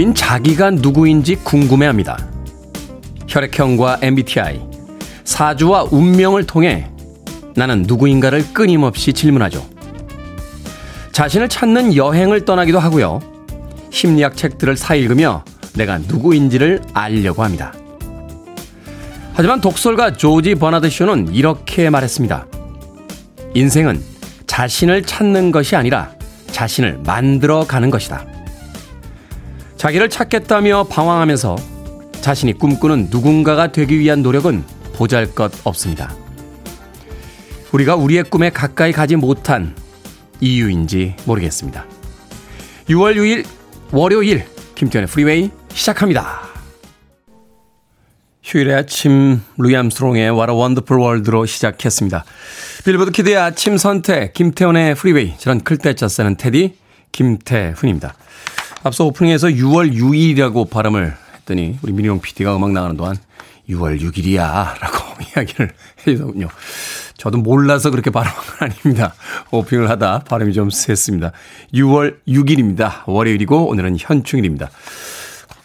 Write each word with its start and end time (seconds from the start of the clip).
우린 0.00 0.14
자기가 0.14 0.70
누구인지 0.70 1.34
궁금해합니다. 1.44 2.26
혈액형과 3.28 3.98
MBTI, 4.00 4.58
사주와 5.24 5.88
운명을 5.90 6.46
통해 6.46 6.88
나는 7.54 7.82
누구인가를 7.82 8.54
끊임없이 8.54 9.12
질문하죠. 9.12 9.62
자신을 11.12 11.50
찾는 11.50 11.96
여행을 11.96 12.46
떠나기도 12.46 12.78
하고요. 12.78 13.20
심리학 13.90 14.38
책들을 14.38 14.74
사 14.78 14.94
읽으며 14.94 15.44
내가 15.74 15.98
누구인지를 15.98 16.80
알려고 16.94 17.44
합니다. 17.44 17.74
하지만 19.34 19.60
독설가 19.60 20.14
조지 20.14 20.54
버나드 20.54 20.88
쇼는 20.88 21.34
이렇게 21.34 21.90
말했습니다. 21.90 22.46
인생은 23.52 24.00
자신을 24.46 25.02
찾는 25.02 25.52
것이 25.52 25.76
아니라 25.76 26.10
자신을 26.52 27.00
만들어 27.04 27.66
가는 27.66 27.90
것이다. 27.90 28.39
자기를 29.80 30.10
찾겠다며 30.10 30.84
방황하면서 30.90 31.56
자신이 32.20 32.52
꿈꾸는 32.52 33.08
누군가가 33.10 33.72
되기 33.72 33.98
위한 33.98 34.20
노력은 34.20 34.62
보잘 34.92 35.34
것 35.34 35.50
없습니다. 35.64 36.14
우리가 37.72 37.96
우리의 37.96 38.24
꿈에 38.24 38.50
가까이 38.50 38.92
가지 38.92 39.16
못한 39.16 39.74
이유인지 40.40 41.16
모르겠습니다. 41.24 41.86
6월 42.90 43.14
6일 43.16 43.46
월요일 43.90 44.44
김태훈의 44.74 45.08
프리웨이 45.08 45.50
시작합니다. 45.72 46.42
휴일의 48.44 48.74
아침 48.74 49.40
루이 49.56 49.74
암스트롱의 49.76 50.30
What 50.30 50.52
a 50.52 50.58
Wonderful 50.58 51.02
World로 51.02 51.46
시작했습니다. 51.46 52.26
빌보드 52.84 53.12
kid의 53.12 53.38
아침 53.38 53.78
선택 53.78 54.34
김태훈의 54.34 54.94
프리웨이 54.94 55.38
저는 55.38 55.62
클 55.64 55.78
태 55.78 55.94
자 55.94 56.06
쓰는 56.06 56.36
테디 56.36 56.76
김태훈입니다. 57.12 58.12
앞서 58.82 59.04
오프닝에서 59.04 59.48
6월 59.48 59.92
6일이라고 59.94 60.70
발음을 60.70 61.14
했더니 61.36 61.78
우리 61.82 61.92
미니용 61.92 62.20
PD가 62.20 62.56
음악 62.56 62.72
나가는 62.72 62.96
동안 62.96 63.16
6월 63.68 64.00
6일이야 64.00 64.80
라고 64.80 64.98
이야기를 65.36 65.70
해주더군요. 66.06 66.48
저도 67.18 67.38
몰라서 67.38 67.90
그렇게 67.90 68.10
발음한 68.10 68.34
건 68.34 68.70
아닙니다. 68.70 69.14
오프닝을 69.50 69.90
하다 69.90 70.20
발음이 70.20 70.54
좀 70.54 70.70
셌습니다. 70.70 71.32
6월 71.74 72.16
6일입니다. 72.26 73.02
월요일이고 73.06 73.68
오늘은 73.68 73.98
현충일입니다. 73.98 74.70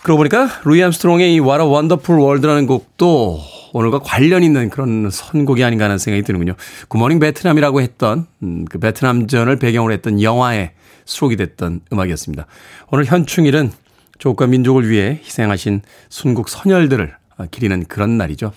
그러고 0.03 0.17
보니까 0.17 0.49
루이 0.65 0.83
암스트롱의 0.83 1.33
이 1.33 1.39
What 1.39 1.63
a 1.63 1.69
Wonderful 1.69 2.21
World라는 2.21 2.67
곡도 2.67 3.39
오늘과 3.71 3.99
관련 3.99 4.43
있는 4.43 4.69
그런 4.69 5.09
선곡이 5.09 5.63
아닌가 5.63 5.85
하는 5.85 5.97
생각이 5.97 6.23
드는군요. 6.23 6.55
굿모닝 6.89 7.19
베트남이라고 7.19 7.81
했던 7.81 8.27
음, 8.43 8.65
그 8.69 8.77
베트남전을 8.77 9.57
배경으로 9.57 9.93
했던 9.93 10.21
영화에 10.21 10.73
수록이 11.05 11.35
됐던 11.35 11.81
음악이었습니다. 11.93 12.45
오늘 12.91 13.05
현충일은 13.05 13.71
조국과 14.17 14.47
민족을 14.47 14.89
위해 14.89 15.19
희생하신 15.23 15.81
순국 16.09 16.49
선열들을 16.49 17.15
기리는 17.51 17.85
그런 17.85 18.17
날이죠. 18.17 18.53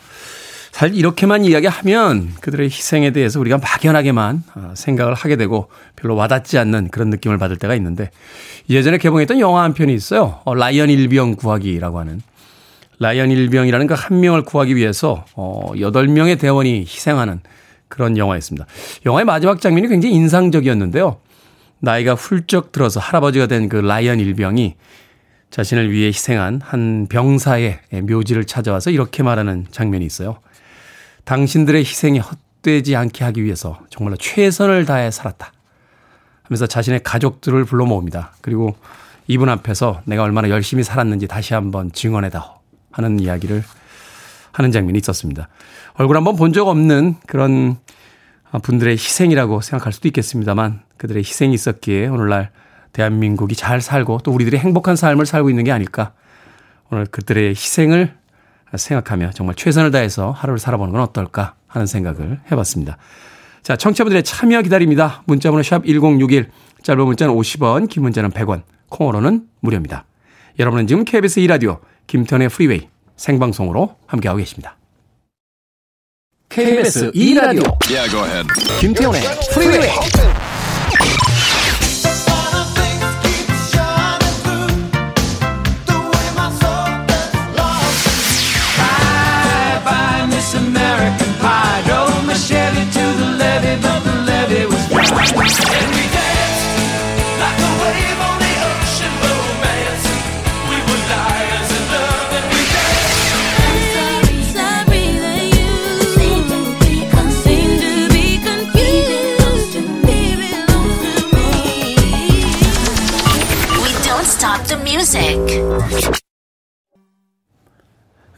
사실 0.72 0.96
이렇게만 0.96 1.44
이야기하면 1.44 2.34
그들의 2.40 2.66
희생에 2.68 3.10
대해서 3.10 3.40
우리가 3.40 3.58
막연하게만 3.58 4.42
어, 4.54 4.72
생각을 4.76 5.14
하게 5.14 5.36
되고 5.36 5.68
별로 5.96 6.14
와닿지 6.14 6.56
않는 6.58 6.88
그런 6.90 7.10
느낌을 7.10 7.38
받을 7.38 7.56
때가 7.56 7.74
있는데 7.74 8.10
예전에 8.70 8.98
개봉했던 8.98 9.40
영화 9.40 9.62
한 9.64 9.74
편이 9.74 9.92
있어요. 9.92 10.40
어, 10.44 10.54
라이언 10.54 10.90
일병 10.90 11.34
구하기라고 11.34 11.98
하는 11.98 12.20
라이언 13.00 13.30
일병이라는 13.30 13.86
그 13.86 13.94
한 13.94 14.20
명을 14.20 14.42
구하기 14.42 14.76
위해서 14.76 15.24
어 15.34 15.72
8명의 15.74 16.38
대원이 16.38 16.80
희생하는 16.80 17.40
그런 17.88 18.16
영화였습니다. 18.16 18.66
영화의 19.06 19.24
마지막 19.24 19.60
장면이 19.60 19.88
굉장히 19.88 20.14
인상적이었는데요. 20.14 21.18
나이가 21.80 22.14
훌쩍 22.14 22.72
들어서 22.72 23.00
할아버지가 23.00 23.46
된 23.46 23.68
그 23.68 23.76
라이언 23.76 24.20
일병이 24.20 24.76
자신을 25.50 25.90
위해 25.90 26.08
희생한 26.08 26.60
한 26.62 27.06
병사의 27.08 27.80
묘지를 28.02 28.44
찾아와서 28.44 28.90
이렇게 28.90 29.22
말하는 29.22 29.66
장면이 29.70 30.04
있어요. 30.04 30.38
당신들의 31.24 31.80
희생이 31.84 32.18
헛되지 32.18 32.96
않게 32.96 33.24
하기 33.24 33.44
위해서 33.44 33.78
정말로 33.90 34.16
최선을 34.16 34.84
다해 34.84 35.10
살았다. 35.10 35.52
하면서 36.42 36.66
자신의 36.66 37.02
가족들을 37.02 37.64
불러 37.64 37.84
모읍니다. 37.86 38.32
그리고 38.40 38.76
이분 39.26 39.48
앞에서 39.48 40.02
내가 40.06 40.22
얼마나 40.22 40.48
열심히 40.48 40.82
살았는지 40.82 41.26
다시 41.28 41.54
한번 41.54 41.92
증언해다오. 41.92 42.58
하는 42.90 43.20
이야기를 43.20 43.62
하는 44.52 44.72
장면이 44.72 44.98
있었습니다. 44.98 45.48
얼굴 45.94 46.16
한번 46.16 46.36
본 46.36 46.52
적 46.52 46.68
없는 46.68 47.16
그런 47.26 47.76
분들의 48.62 48.94
희생이라고 48.94 49.60
생각할 49.60 49.92
수도 49.92 50.08
있겠습니다만 50.08 50.82
그들의 50.98 51.22
희생이 51.22 51.54
있었기에 51.54 52.08
오늘날 52.08 52.50
대한민국이 52.92 53.54
잘 53.54 53.80
살고 53.80 54.20
또 54.24 54.32
우리들이 54.32 54.58
행복한 54.58 54.96
삶을 54.96 55.26
살고 55.26 55.50
있는 55.50 55.64
게 55.64 55.72
아닐까. 55.72 56.12
오늘 56.90 57.06
그들의 57.06 57.50
희생을 57.50 58.14
생각하며 58.76 59.30
정말 59.34 59.54
최선을 59.54 59.90
다해서 59.90 60.30
하루를 60.30 60.58
살아보는 60.58 60.92
건 60.92 61.02
어떨까 61.02 61.54
하는 61.66 61.86
생각을 61.86 62.40
해봤습니다. 62.50 62.98
자, 63.62 63.76
청취자분들의 63.76 64.22
참여 64.22 64.62
기다립니다. 64.62 65.22
문자번호 65.26 65.62
샵 65.62 65.84
1061, 65.84 66.50
짧은 66.82 67.04
문자는 67.04 67.34
50원, 67.34 67.88
긴 67.88 68.02
문자는 68.02 68.30
100원, 68.30 68.62
콩으로는 68.88 69.46
무료입니다. 69.60 70.04
여러분은 70.58 70.86
지금 70.86 71.04
KBS 71.04 71.40
2라디오 71.42 71.80
김태훈의 72.06 72.48
프리웨이 72.48 72.88
생방송으로 73.16 73.96
함께하고 74.06 74.38
계십니다. 74.38 74.76
KBS 76.48 77.12
2라디오 77.12 77.76
yeah, 77.90 78.42
김태훈의 78.80 79.20
프리웨이 79.52 79.90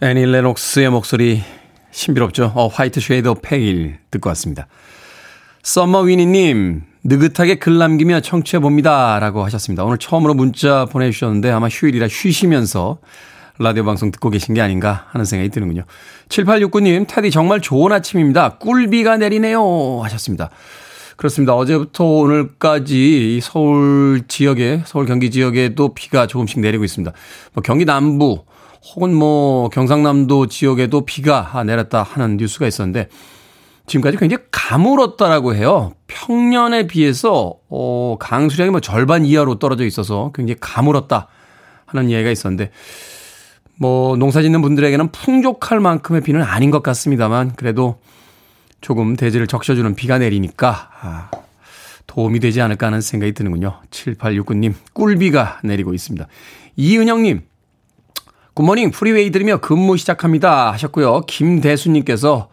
애니 0.03 0.25
레녹스의 0.25 0.91
목소리 0.91 1.43
신비롭죠. 1.91 2.53
어, 2.55 2.69
Whiter 2.69 3.01
Shade 3.01 3.29
of 3.29 3.35
Pale 3.35 3.99
듣고 4.11 4.29
왔습니다. 4.31 4.67
썸머 5.63 6.01
위니님, 6.01 6.83
느긋하게 7.05 7.57
글 7.57 7.77
남기며 7.79 8.21
청취해봅니다. 8.21 9.19
라고 9.21 9.45
하셨습니다. 9.45 9.85
오늘 9.85 9.99
처음으로 9.99 10.33
문자 10.35 10.87
보내주셨는데 10.87 11.51
아마 11.51 11.69
휴일이라 11.69 12.09
쉬시면서 12.09 12.99
라디오 13.59 13.85
방송 13.85 14.11
듣고 14.11 14.31
계신 14.31 14.55
게 14.55 14.63
아닌가 14.63 15.07
하는 15.11 15.27
생각이 15.27 15.51
드는군요. 15.51 15.85
7869님, 16.31 17.07
테디 17.07 17.31
정말 17.31 17.61
좋은 17.61 17.93
아침입니다. 17.93 18.57
꿀비가 18.57 19.19
내리네요. 19.19 20.01
하셨습니다. 20.03 20.49
그렇습니다. 21.21 21.55
어제부터 21.55 22.03
오늘까지 22.03 23.41
서울 23.43 24.23
지역에, 24.27 24.83
서울 24.87 25.05
경기 25.05 25.31
지역에도 25.31 25.93
비가 25.93 26.27
조금씩 26.27 26.61
내리고 26.61 26.83
있습니다. 26.83 27.13
뭐 27.53 27.61
경기 27.63 27.85
남부, 27.85 28.47
혹은 28.87 29.15
뭐 29.15 29.69
경상남도 29.69 30.47
지역에도 30.47 31.05
비가 31.05 31.63
내렸다 31.67 32.03
하는 32.03 32.39
뉴스가 32.39 32.67
있었는데 32.67 33.09
지금까지 33.87 34.17
굉장히 34.17 34.45
가물었다라고 34.51 35.55
해요. 35.55 35.93
평년에 36.07 36.87
비해서 36.87 37.53
어 37.69 38.17
강수량이 38.19 38.71
뭐 38.71 38.81
절반 38.81 39.27
이하로 39.27 39.59
떨어져 39.59 39.85
있어서 39.85 40.33
굉장히 40.35 40.57
가물었다 40.59 41.29
하는 41.85 42.09
이야기가 42.09 42.31
있었는데 42.31 42.71
뭐 43.79 44.17
농사 44.17 44.41
짓는 44.41 44.63
분들에게는 44.63 45.13
풍족할 45.13 45.81
만큼의 45.81 46.23
비는 46.23 46.43
아닌 46.43 46.71
것 46.71 46.83
같습니다만 46.83 47.57
그래도 47.57 47.99
조금 48.81 49.17
대지를 49.17 49.47
적셔주는 49.47 49.95
비가 49.95 50.19
내리니까 50.19 50.91
아, 51.01 51.31
도움이 52.07 52.41
되지 52.41 52.61
않을까 52.61 52.87
하는 52.87 53.01
생각이 53.01 53.33
드는군요. 53.33 53.81
7869님 53.91 54.75
꿀비가 54.93 55.61
내리고 55.63 55.95
있습니다. 55.95 56.27
이은영님 56.77 57.43
good 58.55 58.68
morning 58.68 58.91
프리웨이 58.91 59.31
들으며 59.31 59.59
근무 59.59 59.97
시작합니다 59.97 60.73
하셨고요. 60.73 61.23
김대수님께서 61.23 62.49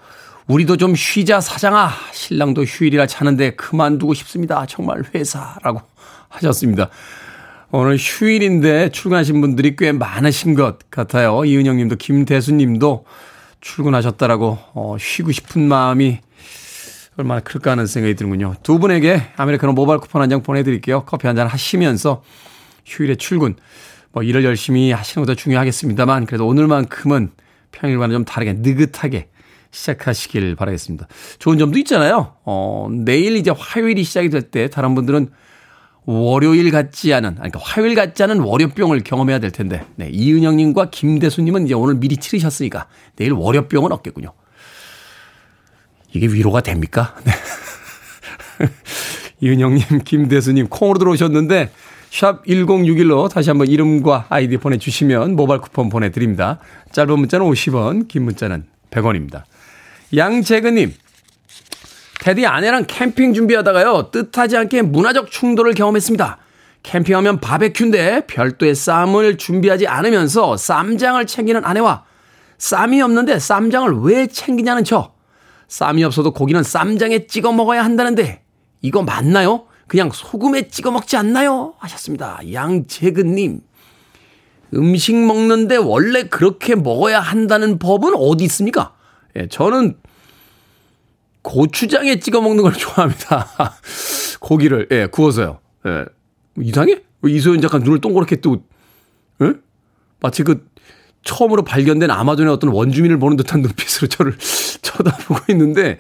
우리도 0.47 0.77
좀 0.77 0.95
쉬자 0.95 1.41
사장아 1.41 1.91
신랑도 2.13 2.63
휴일이라 2.63 3.07
자는데 3.07 3.56
그만두고 3.56 4.13
싶습니다. 4.13 4.65
정말 4.65 5.03
회사라고 5.13 5.81
하셨습니다. 6.30 6.89
오늘 7.71 7.97
휴일인데 7.97 8.89
출근하신 8.89 9.41
분들이 9.41 9.75
꽤 9.75 9.91
많으신 9.91 10.56
것 10.56 10.89
같아요. 10.89 11.44
이은영 11.44 11.77
님도 11.77 11.97
김대수 11.97 12.53
님도 12.53 13.06
출근하셨다라고 13.62 14.57
어, 14.74 14.98
쉬고 15.00 15.31
싶은 15.31 15.68
마음이 15.68 16.19
얼마나 17.18 17.42
클까 17.42 17.71
하는 17.71 17.88
생각이 17.88 18.15
드는군요. 18.15 18.56
두 18.62 18.77
분에게 18.80 19.21
아메리카노 19.38 19.74
모바일 19.74 20.00
쿠폰 20.00 20.21
한 20.21 20.30
장 20.30 20.44
보내드릴게요. 20.44 21.04
커피 21.06 21.25
한 21.27 21.36
잔 21.36 21.48
하시면서 21.48 22.24
휴일에 22.86 23.15
출근 23.15 23.56
뭐 24.12 24.24
일을 24.24 24.44
열심히 24.45 24.92
하시는 24.92 25.25
것도 25.25 25.36
중요하겠습니다만 25.36 26.25
그래도 26.25 26.48
오늘만큼은 26.48 27.31
평일과는 27.71 28.13
좀 28.13 28.25
다르게 28.25 28.54
느긋하게 28.54 29.30
시작하시길 29.71 30.56
바라겠습니다. 30.56 31.07
좋은 31.39 31.57
점도 31.57 31.77
있잖아요. 31.80 32.36
어, 32.45 32.88
내일 32.92 33.36
이제 33.36 33.51
화요일이 33.56 34.04
시작이 34.04 34.30
될 34.30 34.44
때 34.50 34.69
다른 34.69 34.95
분들은 34.95 35.30
월요일 36.07 36.71
같지 36.71 37.13
않은, 37.13 37.31
아니, 37.31 37.51
그러니까 37.51 37.59
화요일 37.59 37.94
같지 37.94 38.24
않은 38.24 38.39
월요병을 38.39 39.04
경험해야 39.04 39.39
될 39.39 39.51
텐데, 39.51 39.86
네, 39.98 40.09
이은영님과 40.09 40.89
김대수님은 40.89 41.65
이제 41.65 41.74
오늘 41.74 41.95
미리 41.95 42.15
치르셨으니까 42.15 42.88
내일 43.18 43.33
월요병은 43.33 43.92
없겠군요. 43.92 44.31
이게 46.13 46.27
위로가 46.27 46.62
됩니까? 46.62 47.13
네. 47.25 47.33
이은영님, 49.42 50.04
김대수님, 50.06 50.69
콩으로 50.69 50.98
들어오셨는데, 50.98 51.71
샵 52.09 52.45
1061로 52.45 53.30
다시 53.30 53.50
한번 53.50 53.68
이름과 53.68 54.27
아이디 54.30 54.56
보내주시면 54.56 55.36
모바일 55.36 55.59
쿠폰 55.59 55.89
보내드립니다. 55.89 56.59
짧은 56.94 57.19
문자는 57.19 57.45
50원, 57.45 58.07
긴 58.07 58.24
문자는 58.24 58.65
100원입니다. 58.92 59.44
양재근님, 60.15 60.94
테디 62.27 62.45
아내랑 62.45 62.83
캠핑 62.88 63.33
준비하다가요, 63.33 64.09
뜻하지 64.12 64.57
않게 64.57 64.81
문화적 64.81 65.31
충돌을 65.31 65.74
경험했습니다. 65.75 66.38
캠핑하면 66.83 67.39
바베큐인데 67.39 68.25
별도의 68.27 68.75
쌈을 68.75 69.38
준비하지 69.38 69.88
않으면서 69.88 70.57
쌈장을 70.57 71.25
챙기는 71.25 71.63
아내와 71.63 72.03
쌈이 72.57 73.01
없는데 73.01 73.39
쌈장을 73.39 74.01
왜 74.01 74.27
챙기냐는 74.27 74.83
저. 74.83 75.13
쌈이 75.69 76.03
없어도 76.03 76.33
고기는 76.33 76.63
쌈장에 76.63 77.27
찍어 77.27 77.53
먹어야 77.53 77.85
한다는데 77.85 78.44
이거 78.81 79.03
맞나요? 79.03 79.68
그냥 79.88 80.09
소금에 80.13 80.68
찍어 80.68 80.91
먹지 80.91 81.15
않나요? 81.15 81.75
하셨습니다. 81.77 82.41
양재근님. 82.51 83.62
음식 84.73 85.15
먹는데 85.15 85.77
원래 85.77 86.23
그렇게 86.23 86.75
먹어야 86.75 87.21
한다는 87.21 87.80
법은 87.80 88.15
어디 88.18 88.44
있습니까? 88.44 88.95
예, 89.38 89.47
저는 89.47 89.95
고추장에 91.47 92.19
찍어 92.19 92.41
먹는 92.41 92.61
걸 92.61 92.73
좋아합니다. 92.73 93.47
고기를, 94.41 94.89
예, 94.91 95.05
구워서요. 95.05 95.59
예. 95.85 96.03
이상해? 96.61 97.01
이소연 97.25 97.61
작가 97.61 97.77
눈을 97.77 98.01
동그랗게 98.01 98.38
뜨고, 98.38 98.63
예? 99.41 99.53
마치 100.19 100.44
그 100.44 100.67
처음으로 101.23 101.63
발견된 101.63 102.11
아마존의 102.11 102.51
어떤 102.51 102.71
원주민을 102.71 103.17
보는 103.17 103.38
듯한 103.38 103.61
눈빛으로 103.61 104.07
저를 104.09 104.35
쳐다보고 104.81 105.53
있는데, 105.53 105.99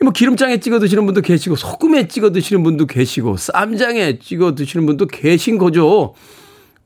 뭐 0.00 0.12
기름장에 0.12 0.60
찍어 0.60 0.78
드시는 0.78 1.04
분도 1.04 1.20
계시고, 1.20 1.56
소금에 1.56 2.06
찍어 2.06 2.30
드시는 2.30 2.62
분도 2.62 2.86
계시고, 2.86 3.36
쌈장에 3.36 4.20
찍어 4.20 4.54
드시는 4.54 4.86
분도 4.86 5.06
계신 5.06 5.58
거죠. 5.58 6.14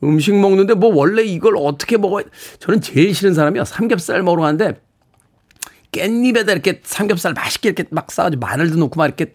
음식 0.03 0.35
먹는데 0.35 0.75
뭐 0.75 0.95
원래 0.95 1.23
이걸 1.23 1.55
어떻게 1.59 1.99
먹어야, 1.99 2.25
저는 2.61 2.81
제일 2.81 3.15
싫은 3.15 3.35
사람이야. 3.35 3.65
삼겹살 3.67 4.23
먹으러 4.23 4.45
가는데, 4.45 4.81
깻잎에다 5.93 6.51
이렇게 6.51 6.81
삼겹살 6.85 7.33
맛있게 7.33 7.71
이렇게 7.71 7.85
막 7.91 8.11
싸가지고 8.11 8.41
마늘도 8.41 8.77
넣고 8.77 8.99
막 8.99 9.07
이렇게 9.07 9.33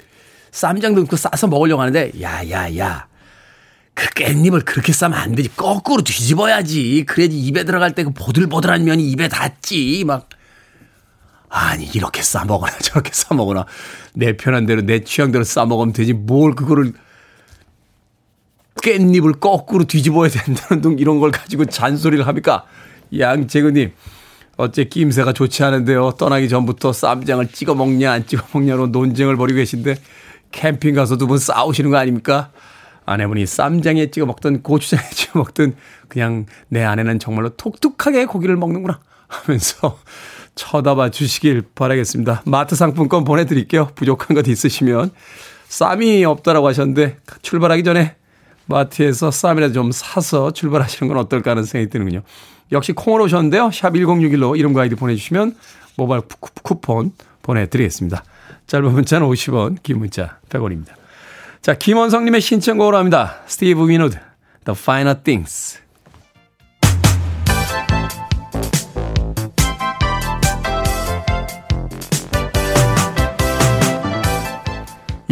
쌈장도 0.52 1.02
넣고 1.02 1.16
싸서 1.16 1.48
먹으려고 1.48 1.82
하는데, 1.82 2.12
야, 2.22 2.48
야, 2.50 2.78
야. 2.78 3.08
그 3.96 4.08
깻잎을 4.10 4.66
그렇게 4.66 4.92
싸면 4.94 5.18
안 5.18 5.36
되지. 5.36 5.50
거꾸로 5.56 6.02
뒤집어야지. 6.04 7.06
그래야지 7.08 7.38
입에 7.40 7.64
들어갈 7.64 7.94
때 7.94 8.04
그 8.04 8.12
보들보들한 8.12 8.84
면이 8.86 9.04
입에 9.12 9.28
닿지. 9.28 10.04
막. 10.06 10.30
아니, 11.50 11.86
이렇게 11.86 12.22
싸먹거나 12.24 12.78
저렇게 12.82 13.12
싸먹거나 13.14 13.66
내 14.16 14.36
편한 14.38 14.66
대로 14.66 14.82
내 14.82 15.04
취향대로 15.04 15.44
싸 15.44 15.66
먹으면 15.66 15.94
되지. 15.94 16.14
뭘 16.14 16.56
그거를 16.56 16.94
깻잎을 18.76 19.40
거꾸로 19.40 19.84
뒤집어야 19.86 20.30
된다는 20.30 20.82
등 20.82 20.96
이런 21.00 21.20
걸 21.20 21.32
가지고 21.32 21.66
잔소리를 21.66 22.26
합니까? 22.28 22.66
양재근님. 23.18 23.92
어째 24.58 24.84
끼임새가 24.86 25.34
좋지 25.34 25.64
않은데요. 25.64 26.12
떠나기 26.18 26.48
전부터 26.48 26.94
쌈장을 26.94 27.48
찍어 27.48 27.74
먹냐 27.76 28.12
안 28.12 28.26
찍어 28.28 28.46
먹냐로 28.54 28.88
논쟁을 28.88 29.36
벌이고 29.36 29.58
계신데 29.58 29.96
캠핑 30.52 30.94
가서 30.96 31.18
두 31.18 31.26
분 31.28 31.38
싸우시는 31.40 31.90
거 31.90 31.98
아닙니까? 31.98 32.52
아내분이 33.06 33.46
쌈장에 33.48 34.12
찍어 34.12 34.26
먹든 34.28 34.62
고추장에 34.62 35.10
찍어 35.12 35.40
먹든 35.40 35.76
그냥 36.08 36.46
내 36.70 36.84
아내는 36.84 37.20
정말로 37.20 37.50
톡톡하게 37.50 38.26
고기를 38.26 38.56
먹는구나 38.56 39.00
하면서 39.28 39.98
쳐다봐 40.56 41.10
주시길 41.10 41.64
바라겠습니다. 41.74 42.44
마트 42.46 42.76
상품권 42.76 43.24
보내드릴게요. 43.24 43.90
부족한 43.96 44.36
것 44.36 44.48
있으시면 44.48 45.10
쌈이 45.68 46.24
없다라고 46.26 46.68
하셨는데 46.68 47.18
출발하기 47.42 47.84
전에 47.84 48.16
마트에서 48.68 49.32
쌈이라도 49.32 49.74
좀 49.74 49.92
사서 49.92 50.52
출발하시는 50.52 51.08
건 51.12 51.18
어떨까 51.18 51.52
하는 51.52 51.64
생각이 51.64 51.90
드는군요. 51.90 52.22
역시 52.72 52.94
콩으로 52.94 53.26
오셨는데요. 53.26 53.72
샵 53.72 53.92
1061로 53.94 54.58
이름과 54.58 54.82
아이디 54.82 54.96
보내주시면 54.96 55.56
모바일 55.96 56.24
쿠폰 56.64 57.12
보내드리겠습니다. 57.42 58.24
짧은 58.68 58.92
문자는 58.92 59.28
50원, 59.28 59.84
긴 59.84 60.00
문자 60.00 60.40
100원입니다. 60.50 60.94
자, 61.62 61.76
김원성님의 61.76 62.42
신청곡으로 62.42 62.98
합니다. 62.98 63.42
스티브 63.46 63.88
윈우드, 63.88 64.18
The 64.66 64.78
Finer 64.78 65.20
Things. 65.22 65.83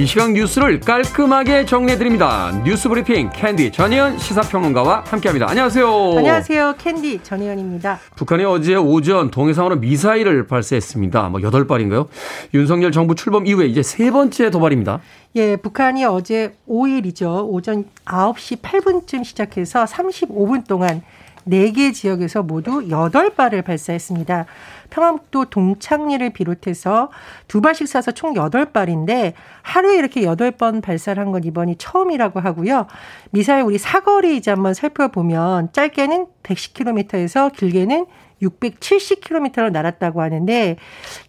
이 0.01 0.05
시각 0.08 0.31
뉴스를 0.31 0.79
깔끔하게 0.79 1.63
정리해드립니다. 1.67 2.60
뉴스 2.65 2.89
브리핑 2.89 3.29
캔디 3.29 3.72
전희연 3.72 4.17
시사평론가와 4.17 5.03
함께합니다. 5.05 5.48
안녕하세요. 5.48 6.17
안녕하세요. 6.17 6.74
캔디 6.79 7.20
전희연입니다. 7.22 8.00
북한이 8.15 8.43
어제 8.43 8.74
오전 8.74 9.29
동해상으로 9.29 9.75
미사일을 9.75 10.48
발사했습니다. 10.48 11.29
뭐 11.29 11.39
8발인가요? 11.39 12.08
윤석열 12.55 12.91
정부 12.91 13.13
출범 13.13 13.46
이후에 13.46 13.67
이제 13.67 13.84
세 13.84 14.10
번째 14.10 14.50
도발입니다. 14.50 15.01
예, 15.36 15.55
북한이 15.55 16.03
어제 16.05 16.55
5일이죠. 16.67 17.46
오전 17.48 17.86
9시 18.05 18.62
8분쯤 18.63 19.24
시작해서 19.24 19.86
35분 19.86 20.65
동안 20.65 21.03
4개 21.48 21.93
지역에서 21.93 22.43
모두 22.43 22.81
8발을 22.88 23.63
발사했습니다. 23.63 24.45
평안북도 24.89 25.45
동창리를 25.45 26.29
비롯해서 26.31 27.10
두 27.48 27.62
발씩 27.62 27.88
쏴서 27.88 28.13
총 28.13 28.33
8발인데 28.33 29.33
하루에 29.63 29.98
이렇게 29.98 30.21
8번 30.21 30.81
발사를 30.81 31.21
한 31.21 31.31
건 31.31 31.43
이번이 31.45 31.77
처음이라고 31.77 32.41
하고요. 32.41 32.88
미사일 33.29 33.63
우리 33.63 33.77
사거리 33.77 34.36
이제 34.36 34.51
한번 34.51 34.74
살펴보면 34.74 35.71
짧게는 35.71 36.27
110km에서 36.43 37.53
길게는 37.53 38.05
670km로 38.41 39.71
날았다고 39.71 40.21
하는데 40.21 40.75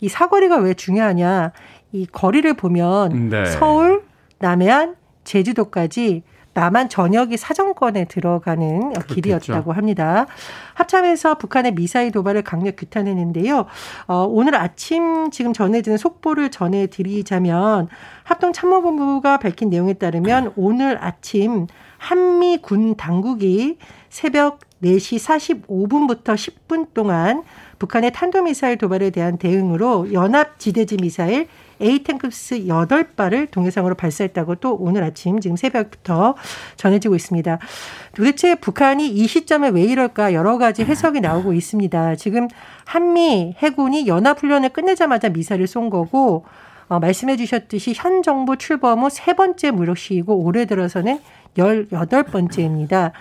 이 0.00 0.09
사거리가 0.09 0.57
왜 0.59 0.75
중요하냐. 0.75 1.52
이 1.92 2.07
거리를 2.07 2.52
보면 2.54 3.28
네. 3.28 3.45
서울, 3.47 4.02
남해안, 4.38 4.97
제주도까지 5.25 6.23
남한 6.55 6.89
전역이 6.89 7.37
사정권에 7.37 8.05
들어가는 8.07 8.93
그렇겠죠. 8.93 9.15
길이었다고 9.15 9.73
합니다. 9.73 10.27
합참에서 10.75 11.39
북한의 11.39 11.75
미사일 11.75 12.13
도발을 12.13 12.43
강력 12.43 12.77
규탄했는데요. 12.77 13.67
어, 14.07 14.27
오늘 14.29 14.55
아침 14.55 15.31
지금 15.31 15.53
전해지는 15.53 15.99
속보를 15.99 16.51
전해드리자면 16.51 17.89
합동참모본부가 18.25 19.39
밝힌 19.39 19.71
내용에 19.71 19.95
따르면 19.95 20.53
오늘 20.57 21.03
아침 21.03 21.67
한미 21.99 22.59
군 22.61 22.97
당국이 22.97 23.79
새벽 24.11 24.61
4시 24.83 25.67
45분부터 25.69 26.35
10분 26.35 26.93
동안 26.93 27.45
북한의 27.79 28.13
탄도미사일 28.13 28.79
도발에 28.79 29.11
대한 29.11 29.39
대응으로 29.39 30.13
연합지대지 30.13 30.97
미사일 30.97 31.47
에이탱크스 31.83 32.65
8발을 32.67 33.51
동해상으로 33.51 33.95
발사했다고 33.95 34.57
또 34.57 34.75
오늘 34.75 35.03
아침 35.03 35.41
지금 35.41 35.57
새벽부터 35.57 36.37
전해지고 36.77 37.15
있습니다. 37.15 37.59
도대체 38.15 38.55
북한이 38.55 39.09
이 39.09 39.27
시점에 39.27 39.69
왜 39.71 39.83
이럴까 39.83 40.33
여러 40.35 40.59
가지 40.59 40.85
해석이 40.85 41.21
나오고 41.21 41.53
있습니다. 41.53 42.17
지금 42.17 42.49
한미 42.85 43.57
해군이 43.59 44.07
연합훈련을 44.07 44.71
끝내자마자 44.71 45.29
미사일을 45.29 45.67
쏜 45.67 45.91
거고 45.91 46.45
어, 46.89 46.99
말씀해 46.99 47.37
주셨듯이 47.37 47.95
현 47.97 48.23
정부 48.23 48.57
출범 48.57 49.03
후 49.03 49.09
세 49.09 49.35
번째 49.35 49.71
무력 49.71 49.99
시이고 49.99 50.35
올해 50.35 50.65
들어서는 50.65 51.21
18번째입니다. 51.57 53.12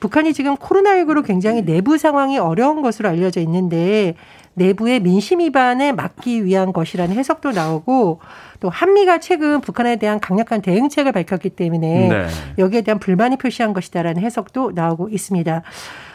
북한이 0.00 0.32
지금 0.32 0.56
코로나19로 0.56 1.24
굉장히 1.24 1.62
내부 1.62 1.98
상황이 1.98 2.38
어려운 2.38 2.82
것으로 2.82 3.08
알려져 3.08 3.40
있는데 3.40 4.14
내부의 4.54 5.00
민심 5.00 5.40
위반을 5.40 5.94
막기 5.94 6.44
위한 6.44 6.72
것이라는 6.72 7.14
해석도 7.14 7.52
나오고 7.52 8.20
또 8.60 8.68
한미가 8.68 9.20
최근 9.20 9.60
북한에 9.60 9.96
대한 9.96 10.20
강력한 10.20 10.60
대응책을 10.60 11.12
밝혔기 11.12 11.50
때문에 11.50 12.08
네. 12.08 12.26
여기에 12.58 12.82
대한 12.82 12.98
불만이 12.98 13.36
표시한 13.36 13.72
것이다라는 13.72 14.22
해석도 14.22 14.72
나오고 14.74 15.08
있습니다. 15.10 15.62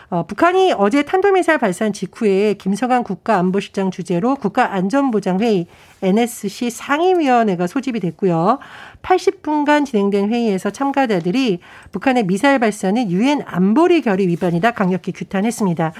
어, 0.09 0.23
북한이 0.27 0.73
어제 0.77 1.01
탄도미사일 1.01 1.57
발사한 1.57 1.91
직후에 1.91 2.53
김성한 2.53 3.03
국가안보실장 3.03 3.89
주재로 3.89 4.35
국가안전보장회의 4.35 5.65
NSC 6.03 6.69
상임위원회가 6.69 7.65
소집이 7.65 7.99
됐고요. 7.99 8.59
80분간 9.03 9.86
진행된 9.86 10.29
회의에서 10.29 10.72
참가자들이 10.72 11.60
북한의 11.91 12.24
미사일 12.25 12.57
발사는 12.60 13.12
유엔 13.12 13.43
안보리 13.45 14.01
결의 14.01 14.27
위반이다 14.27 14.72
강력히 14.72 15.12
규탄했습니다. 15.12 15.93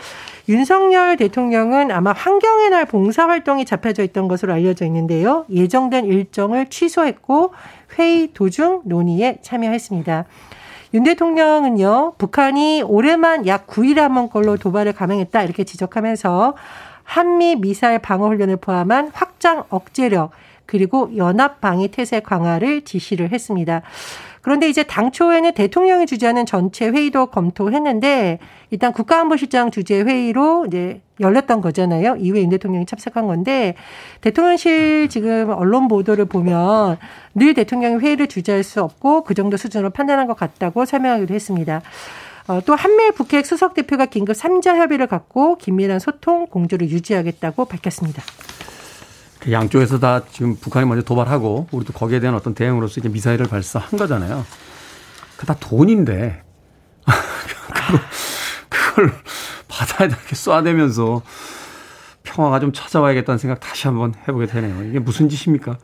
윤석열 0.50 1.18
대통령은 1.18 1.92
아마 1.92 2.14
환경의 2.14 2.70
날 2.72 2.86
봉사활동이 2.86 3.66
잡혀져 3.66 4.04
있던 4.04 4.28
것으로 4.28 4.54
알려져 4.54 4.86
있는데요. 4.86 5.46
예정된 5.50 6.06
일정을 6.06 6.68
취소했고 6.70 7.54
회의 8.00 8.30
도중 8.34 8.82
논의에 8.86 9.38
참여했습니다. 9.42 10.26
윤 10.96 11.04
대통령은요, 11.04 12.14
북한이 12.18 12.84
올해만 12.84 13.48
약 13.48 13.68
9일에 13.68 13.98
한번 13.98 14.30
걸로 14.30 14.58
도발을 14.58 14.94
감행했다 14.94 15.44
이렇게 15.44 15.64
지적하면서 15.64 16.56
한미 17.04 17.56
미사일 17.58 18.00
방어 18.00 18.28
훈련을 18.28 18.58
포함한 18.58 19.12
확장 19.14 19.64
억제력 19.70 20.32
그리고 20.66 21.12
연합 21.18 21.62
방위 21.62 21.90
태세 21.90 22.20
강화를 22.20 22.82
지시를 22.84 23.32
했습니다. 23.32 23.82
그런데 24.44 24.68
이제 24.68 24.84
당초에는 24.84 25.54
대통령이 25.54 26.06
주재하는 26.06 26.46
전체 26.46 26.90
회의도 26.90 27.28
검토했는데 27.28 28.40
일단 28.72 28.92
국가안보실장 28.92 29.72
주재 29.72 30.02
회의로 30.02 30.66
이제 30.68 31.02
열렸던 31.22 31.62
거잖아요. 31.62 32.18
이후에 32.18 32.42
윤 32.42 32.50
대통령이 32.50 32.86
참석한 32.86 33.26
건데 33.26 33.76
대통령실 34.20 35.08
지금 35.08 35.50
언론 35.50 35.88
보도를 35.88 36.26
보면 36.26 36.98
늘 37.36 37.54
대통령이 37.54 37.98
회의를 37.98 38.28
주재할 38.28 38.64
수 38.64 38.84
없고 38.84 39.24
그 39.24 39.34
정도 39.34 39.56
수준으로 39.56 39.92
판단한 39.92 40.28
것 40.28 40.36
같다고 40.36 40.84
설명하기도 40.84 41.34
했습니다. 41.34 41.82
어, 42.48 42.60
또 42.66 42.76
한미일 42.76 43.14
북핵 43.14 43.46
수석 43.46 43.74
대표가 43.74 44.08
긴급 44.08 44.36
3자 44.36 44.76
협의를 44.76 45.08
갖고 45.08 45.56
긴밀한 45.56 46.00
소통 46.00 46.48
공조를 46.48 46.90
유지하겠다고 46.90 47.64
밝혔습니다. 47.64 48.22
그 49.44 49.52
양쪽에서 49.52 50.00
다 50.00 50.22
지금 50.32 50.56
북한이 50.56 50.86
먼저 50.88 51.04
도발하고 51.04 51.68
우리도 51.72 51.94
거기에 51.94 52.20
대한 52.20 52.36
어떤 52.36 52.54
대응으로서 52.54 53.00
이제 53.02 53.10
미사일을 53.10 53.48
발사한 53.48 54.00
거잖아요. 54.00 54.46
그 55.38 55.46
다 55.46 55.56
돈인데 55.60 56.42
그걸 58.70 59.12
받아야 59.68 60.08
되게 60.08 60.36
쏴대면서 60.36 61.22
평화가 62.24 62.62
좀 62.62 62.72
찾아와야겠다는 62.72 63.38
생각 63.38 63.60
다시 63.60 63.88
한번 63.88 64.14
해보게 64.26 64.46
되네요. 64.46 64.86
이게 64.88 65.00
무슨 65.00 65.28
짓입니까? 65.28 65.78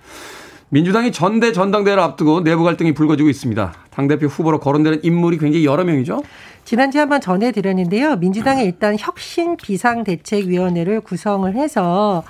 민주당이 0.70 1.12
전대 1.12 1.52
전당대회를 1.52 2.02
앞두고 2.02 2.42
내부 2.42 2.64
갈등이 2.64 2.94
불거지고 2.94 3.28
있습니다. 3.28 3.74
당대표 3.90 4.28
후보로 4.28 4.60
거론되는 4.62 5.00
인물이 5.04 5.40
굉장히 5.40 5.66
여러 5.66 5.84
명이죠. 5.84 6.24
지난주에 6.64 7.02
한번 7.02 7.20
전해드렸는데요. 7.20 8.16
민주당이 8.18 8.64
일단 8.64 8.96
혁신 8.98 9.58
비상대책위원회를 9.58 11.02
구성을 11.02 11.54
해서 11.56 12.24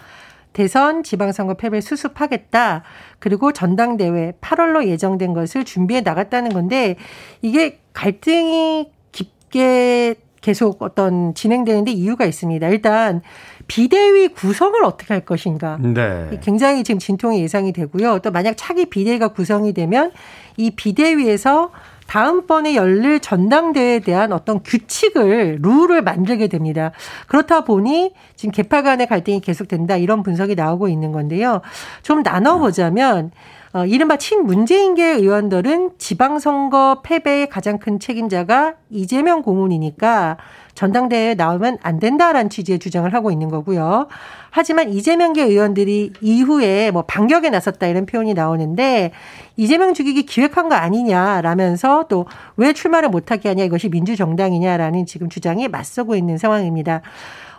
대선 0.60 1.04
지방선거 1.04 1.54
패배 1.54 1.80
수습하겠다. 1.80 2.84
그리고 3.20 3.54
전당대회 3.54 4.34
8월로 4.42 4.86
예정된 4.88 5.34
것을 5.34 5.64
준비해 5.64 6.02
나갔다는 6.02 6.50
건데 6.50 6.98
이게 7.42 7.80
갈등이 7.94 8.92
깊게 9.14 10.16
계속 10.42 10.82
어떤 10.82 11.34
진행되는데 11.34 11.92
이유가 11.92 12.26
있습니다. 12.26 12.68
일단 12.68 13.22
비대위 13.68 14.28
구성을 14.30 14.84
어떻게 14.84 15.14
할 15.14 15.24
것인가. 15.24 15.78
네. 15.80 16.30
굉장히 16.44 16.84
지금 16.84 17.00
진통이 17.00 17.42
예상이 17.42 17.72
되고요. 17.72 18.20
또 18.20 18.30
만약 18.30 18.56
차기 18.58 18.86
비대위가 18.86 19.30
구성이 19.30 19.72
되면 19.72 20.12
이 20.58 20.72
비대위에서 20.72 21.72
다음번에 22.10 22.74
열릴 22.74 23.20
전당대회에 23.20 24.00
대한 24.00 24.34
어떤 24.34 24.64
규칙을 24.64 25.60
룰을 25.62 26.02
만들게 26.02 26.48
됩니다. 26.48 26.92
그렇다 27.28 27.64
보니 27.64 28.14
지금 28.36 28.52
개파 28.52 28.82
간의 28.82 29.06
갈등이 29.06 29.42
계속된다 29.42 29.96
이런 29.98 30.24
분석이 30.24 30.56
나오고 30.56 30.88
있는 30.88 31.12
건데요. 31.12 31.62
좀 32.02 32.24
나눠보자면 32.24 33.30
어, 33.72 33.86
이른바 33.86 34.18
친문재인계 34.18 35.04
의원들은 35.06 35.92
지방선거 36.00 37.02
패배의 37.04 37.50
가장 37.50 37.78
큰 37.78 38.00
책임자가 38.00 38.74
이재명 38.90 39.44
고문이니까 39.44 40.38
전당대회에 40.74 41.36
나오면 41.36 41.78
안 41.84 42.00
된다라는 42.00 42.50
취지의 42.50 42.80
주장을 42.80 43.14
하고 43.14 43.30
있는 43.30 43.50
거고요. 43.50 44.08
하지만 44.50 44.90
이재명계 44.90 45.44
의원들이 45.44 46.14
이후에 46.22 46.90
뭐 46.90 47.04
반격에 47.04 47.52
나섰다 47.52 47.86
이런 47.86 48.08
표현이 48.08 48.34
나오는데 48.34 49.12
이재명 49.56 49.94
죽이기 49.94 50.26
기획한 50.26 50.70
거 50.70 50.76
아니냐라면서 50.76 52.06
또 52.08 52.26
왜 52.56 52.74
출마를 52.74 53.10
못하게 53.10 53.50
하냐 53.50 53.64
이것이 53.64 53.90
민주정당이냐라는 53.90 55.06
지금 55.06 55.30
주장이 55.30 55.68
맞서고 55.68 56.16
있는 56.16 56.38
상황입니다. 56.38 57.02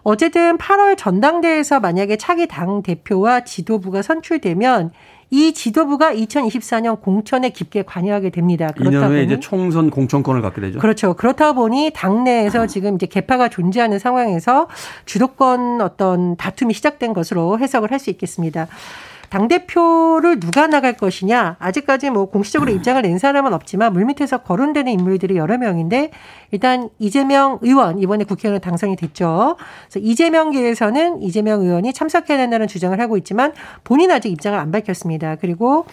어쨌든 0.02 0.58
8월 0.58 0.96
전당대회에서 0.96 1.80
만약에 1.80 2.16
차기 2.16 2.46
당 2.46 2.82
대표와 2.82 3.44
지도부가 3.44 4.02
선출되면 4.02 4.90
이 5.30 5.52
지도부가 5.52 6.12
2024년 6.12 7.00
공천에 7.00 7.50
깊게 7.50 7.84
관여하게 7.84 8.30
됩니다. 8.30 8.68
그렇다 8.76 8.98
2년 8.98 9.10
후에 9.10 9.22
이제 9.22 9.38
총선 9.38 9.88
공천권을 9.88 10.42
갖게 10.42 10.60
되죠. 10.60 10.80
그렇죠. 10.80 11.14
그렇다 11.14 11.52
보니 11.52 11.92
당내에서 11.94 12.66
지금 12.66 12.96
이제 12.96 13.06
개파가 13.06 13.48
존재하는 13.48 14.00
상황에서 14.00 14.68
주도권 15.04 15.80
어떤 15.80 16.36
다툼이 16.36 16.74
시작된 16.74 17.12
것으로 17.12 17.58
해석을 17.58 17.90
할 17.92 18.00
수 18.00 18.08
있겠습니다. 18.08 18.66
당 19.30 19.46
대표를 19.46 20.40
누가 20.40 20.66
나갈 20.66 20.92
것이냐. 20.92 21.56
아직까지 21.60 22.10
뭐 22.10 22.26
공식적으로 22.26 22.72
입장을 22.72 23.00
낸 23.00 23.16
사람은 23.16 23.54
없지만 23.54 23.92
물밑에서 23.92 24.38
거론되는 24.38 24.92
인물들이 24.92 25.36
여러 25.36 25.56
명인데 25.56 26.10
일단 26.50 26.88
이재명 26.98 27.58
의원 27.62 28.00
이번에 28.00 28.24
국회의원 28.24 28.60
당선이 28.60 28.96
됐죠. 28.96 29.56
그래서 29.88 30.04
이재명계에서는 30.04 31.22
이재명 31.22 31.62
의원이 31.62 31.92
참석해야 31.92 32.36
된다는 32.38 32.66
주장을 32.66 32.98
하고 33.00 33.16
있지만 33.16 33.52
본인 33.84 34.10
아직 34.10 34.30
입장을 34.32 34.58
안 34.58 34.72
밝혔습니다. 34.72 35.36
그리고 35.36 35.86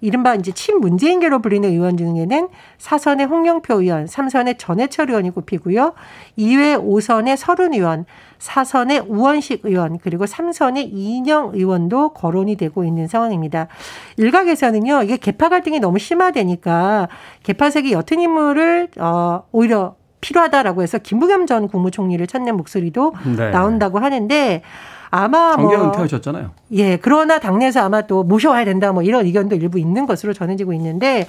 이른바 0.00 0.34
이제 0.34 0.50
친문재인계로 0.50 1.40
불리는 1.40 1.68
의원 1.68 1.96
중에는 1.96 2.48
사선의 2.78 3.26
홍영표 3.26 3.80
의원, 3.80 4.08
삼선의 4.08 4.58
전해철 4.58 5.08
의원이 5.08 5.30
꼽히고요. 5.30 5.94
2회 6.36 6.84
5선의 6.84 7.36
서른 7.36 7.72
의원, 7.72 8.04
4선의 8.42 9.04
우원식 9.08 9.60
의원, 9.64 9.98
그리고 9.98 10.24
3선의 10.24 10.88
이인영 10.92 11.52
의원도 11.54 12.10
거론이 12.10 12.56
되고 12.56 12.84
있는 12.84 13.06
상황입니다. 13.06 13.68
일각에서는요, 14.16 15.04
이게 15.04 15.16
개파 15.16 15.48
갈등이 15.48 15.78
너무 15.78 15.98
심화되니까 15.98 17.08
개파색이 17.44 17.92
옅은 17.92 18.20
인물을, 18.20 18.88
어, 18.98 19.44
오히려 19.52 19.94
필요하다라고 20.20 20.82
해서 20.82 20.98
김부겸 20.98 21.46
전 21.46 21.68
국무총리를 21.68 22.24
찾는 22.26 22.56
목소리도 22.56 23.12
네. 23.36 23.50
나온다고 23.50 23.98
하는데 23.98 24.62
아마 25.10 25.56
뭐 25.56 25.70
정계 25.70 25.84
은퇴하셨잖아요. 25.84 26.50
예, 26.72 26.96
그러나 26.96 27.38
당내에서 27.38 27.80
아마 27.80 28.02
또 28.02 28.22
모셔와야 28.22 28.64
된다 28.64 28.92
뭐 28.92 29.02
이런 29.02 29.26
의견도 29.26 29.56
일부 29.56 29.78
있는 29.78 30.06
것으로 30.06 30.32
전해지고 30.32 30.72
있는데 30.74 31.26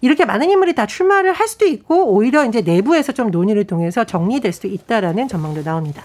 이렇게 0.00 0.24
많은 0.24 0.50
인물이 0.50 0.74
다 0.74 0.86
출마를 0.86 1.32
할 1.32 1.48
수도 1.48 1.66
있고 1.66 2.12
오히려 2.12 2.44
이제 2.44 2.60
내부에서 2.60 3.12
좀 3.12 3.30
논의를 3.30 3.64
통해서 3.64 4.04
정리될 4.04 4.52
수도 4.52 4.68
있다라는 4.68 5.28
전망도 5.28 5.62
나옵니다. 5.62 6.02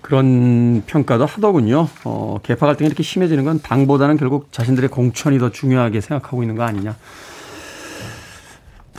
그런 0.00 0.84
평가도 0.86 1.26
하더군요. 1.26 1.88
어, 2.04 2.38
개파 2.42 2.66
갈등이 2.66 2.86
이렇게 2.86 3.02
심해지는 3.02 3.44
건 3.44 3.60
당보다는 3.60 4.16
결국 4.16 4.52
자신들의 4.52 4.90
공천이 4.90 5.38
더 5.38 5.50
중요하게 5.50 6.00
생각하고 6.00 6.42
있는 6.42 6.54
거 6.54 6.62
아니냐. 6.62 6.94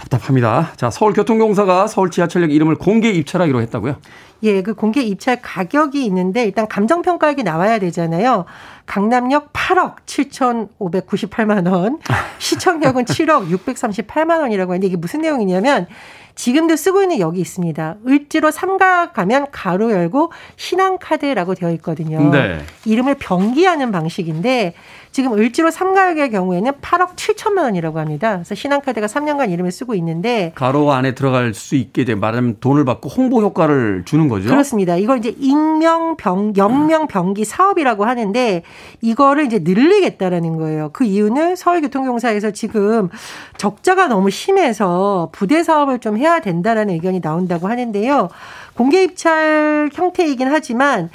답답합니다. 0.07 0.71
자, 0.75 0.89
서울교통공사가 0.89 1.87
서울 1.87 2.09
지하철역 2.09 2.51
이름을 2.51 2.75
공개 2.75 3.09
입찰하기로 3.09 3.61
했다고요? 3.61 3.97
예, 4.43 4.61
그 4.61 4.73
공개 4.73 5.01
입찰 5.01 5.41
가격이 5.41 6.03
있는데 6.05 6.43
일단 6.43 6.67
감정 6.67 7.01
평가액이 7.01 7.43
나와야 7.43 7.79
되잖아요. 7.79 8.45
강남역 8.85 9.51
8억 9.51 9.95
7,598만 10.05 11.71
원, 11.71 11.99
시청역은 12.37 13.05
7억 13.05 13.49
638만 13.49 14.39
원이라고 14.41 14.73
하는데 14.73 14.87
이게 14.87 14.95
무슨 14.95 15.21
내용이냐면 15.21 15.87
지금도 16.35 16.75
쓰고 16.75 17.01
있는 17.01 17.19
역이 17.19 17.41
있습니다. 17.41 17.95
을지로 18.07 18.51
삼각 18.51 19.13
가면 19.13 19.47
가로 19.51 19.91
열고 19.91 20.31
신한카드라고 20.55 21.55
되어 21.55 21.71
있거든요. 21.71 22.29
네. 22.29 22.59
이름을 22.85 23.15
병기하는 23.15 23.91
방식인데 23.91 24.75
지금 25.17 25.33
을지로 25.33 25.71
삼각의 25.71 26.29
경우에는 26.29 26.74
8억 26.74 27.15
7천만 27.15 27.63
원이라고 27.63 27.97
합니다. 27.97 28.33
그래서 28.33 28.53
신한카드가 28.53 29.07
3년간 29.07 29.51
이름을 29.51 29.71
쓰고 29.71 29.95
있는데 29.95 30.51
가로 30.53 30.91
안에 30.91 31.15
들어갈 31.15 31.55
수 31.55 31.74
있게 31.74 32.05
되 32.05 32.13
말하면 32.13 32.57
돈을 32.59 32.86
받고 32.86 33.09
홍보 33.09 33.41
효과를 33.41 34.03
주는 34.05 34.27
거죠. 34.29 34.47
그렇습니다. 34.47 34.95
이걸 34.95 35.17
이제 35.17 35.33
익명 35.39 36.17
병 36.17 36.53
영명 36.55 37.07
병기 37.07 37.45
사업이라고 37.45 38.05
하는데 38.05 38.62
이거를 39.01 39.47
이제 39.47 39.57
늘리겠다라는 39.63 40.55
거예요. 40.57 40.91
그 40.93 41.03
이유는 41.03 41.55
서울교통공사에서 41.55 42.51
지금 42.51 43.09
적자가 43.57 44.05
너무 44.05 44.29
심해서 44.29 45.29
부대 45.31 45.63
사업을 45.63 45.97
좀 45.97 46.19
해야 46.19 46.41
된다라는 46.41 46.93
의견이 46.93 47.21
나온다고 47.21 47.67
하는데요. 47.67 48.29
공개 48.75 49.01
입찰 49.01 49.89
형태이긴 49.91 50.47
하지만 50.47 51.09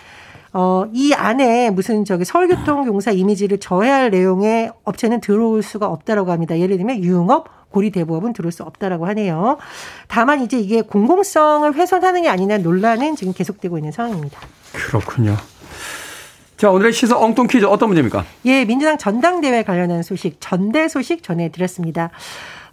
어, 0.52 0.84
이 0.92 1.14
안에 1.14 1.70
무슨 1.70 2.04
저기 2.04 2.24
서울교통공사 2.24 3.10
이미지를 3.10 3.58
저해할 3.58 4.10
내용의 4.10 4.70
업체는 4.84 5.20
들어올 5.20 5.62
수가 5.62 5.86
없다라고 5.86 6.30
합니다. 6.30 6.58
예를 6.58 6.76
들면 6.76 7.02
유흥업, 7.02 7.70
고리대부업은 7.70 8.34
들을 8.34 8.52
수 8.52 8.62
없다라고 8.62 9.06
하네요. 9.08 9.56
다만 10.08 10.42
이제 10.42 10.58
이게 10.58 10.82
공공성을 10.82 11.74
훼손하느냐 11.74 12.30
아니냐 12.30 12.58
논란은 12.58 13.16
지금 13.16 13.32
계속되고 13.32 13.78
있는 13.78 13.92
상황입니다. 13.92 14.38
그렇군요. 14.72 15.36
자, 16.58 16.70
오늘의 16.70 16.92
시사 16.92 17.18
엉뚱 17.18 17.48
퀴즈 17.48 17.64
어떤 17.64 17.88
문제입니까? 17.88 18.24
예, 18.44 18.64
민주당 18.64 18.96
전당대회 18.96 19.64
관련한 19.64 20.02
소식, 20.02 20.36
전대 20.38 20.86
소식 20.86 21.22
전해드렸습니다. 21.22 22.10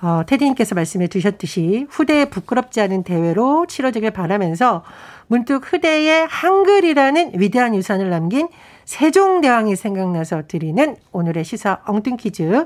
어, 0.01 0.21
테디님께서 0.27 0.75
말씀해 0.75 1.07
주셨듯이 1.07 1.87
후대에 1.89 2.25
부끄럽지 2.25 2.81
않은 2.81 3.03
대회로 3.03 3.65
치러지길 3.67 4.11
바라면서 4.11 4.83
문득 5.29 5.61
후대에 5.71 6.25
한글이라는 6.27 7.33
위대한 7.35 7.75
유산을 7.75 8.09
남긴 8.09 8.47
세종대왕이 8.85 9.75
생각나서 9.75 10.43
드리는 10.47 10.95
오늘의 11.11 11.43
시사 11.43 11.81
엉뚱 11.85 12.17
퀴즈. 12.17 12.65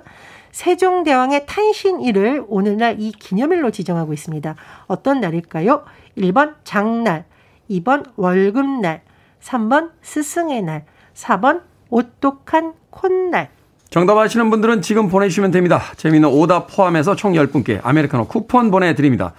세종대왕의 0.53 1.45
탄신일을 1.45 2.45
오늘날 2.47 2.95
이 2.99 3.11
기념일로 3.11 3.71
지정하고 3.71 4.13
있습니다. 4.13 4.55
어떤 4.87 5.19
날일까요? 5.19 5.83
1번 6.17 6.53
장날, 6.63 7.25
2번 7.69 8.05
월급날, 8.15 9.01
3번 9.41 9.89
스승의 10.01 10.61
날, 10.61 10.85
4번 11.15 11.63
오똑한 11.89 12.75
콧날. 12.89 13.49
정답 13.89 14.17
아시는 14.17 14.49
분들은 14.49 14.81
지금 14.81 15.09
보내주시면 15.09 15.51
됩니다. 15.51 15.81
재미있는 15.97 16.29
오답 16.29 16.73
포함해서 16.73 17.17
총 17.17 17.33
10분께 17.33 17.81
아메리카노 17.83 18.27
쿠폰 18.27 18.71
보내드립니다. 18.71 19.33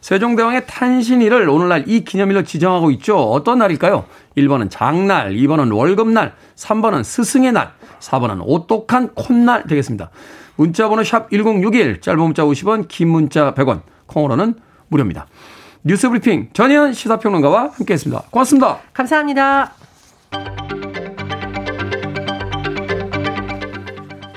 세종대왕의 0.00 0.66
탄신일을 0.66 1.48
오늘날 1.48 1.84
이 1.86 2.04
기념일로 2.04 2.44
지정하고 2.44 2.90
있죠. 2.92 3.18
어떤 3.18 3.58
날일까요? 3.58 4.06
1번은 4.36 4.70
장날, 4.70 5.32
2번은 5.32 5.74
월급날, 5.74 6.34
3번은 6.56 7.04
스승의 7.04 7.52
날, 7.52 7.72
4번은 8.00 8.42
오똑한 8.44 9.14
콧날 9.14 9.64
되겠습니다. 9.64 10.10
문자번호 10.56 11.04
샵 11.04 11.30
1061, 11.30 12.00
짧은 12.00 12.20
문자 12.20 12.44
50원, 12.44 12.86
긴 12.88 13.08
문자 13.08 13.54
100원, 13.54 13.82
콩으로는 14.06 14.54
무료입니다. 14.88 15.26
뉴스 15.82 16.08
브리핑 16.08 16.50
전혜연 16.52 16.92
시사평론가와 16.92 17.70
함께했습니다. 17.74 18.24
고맙습니다. 18.30 18.80
감사합니다. 18.92 19.72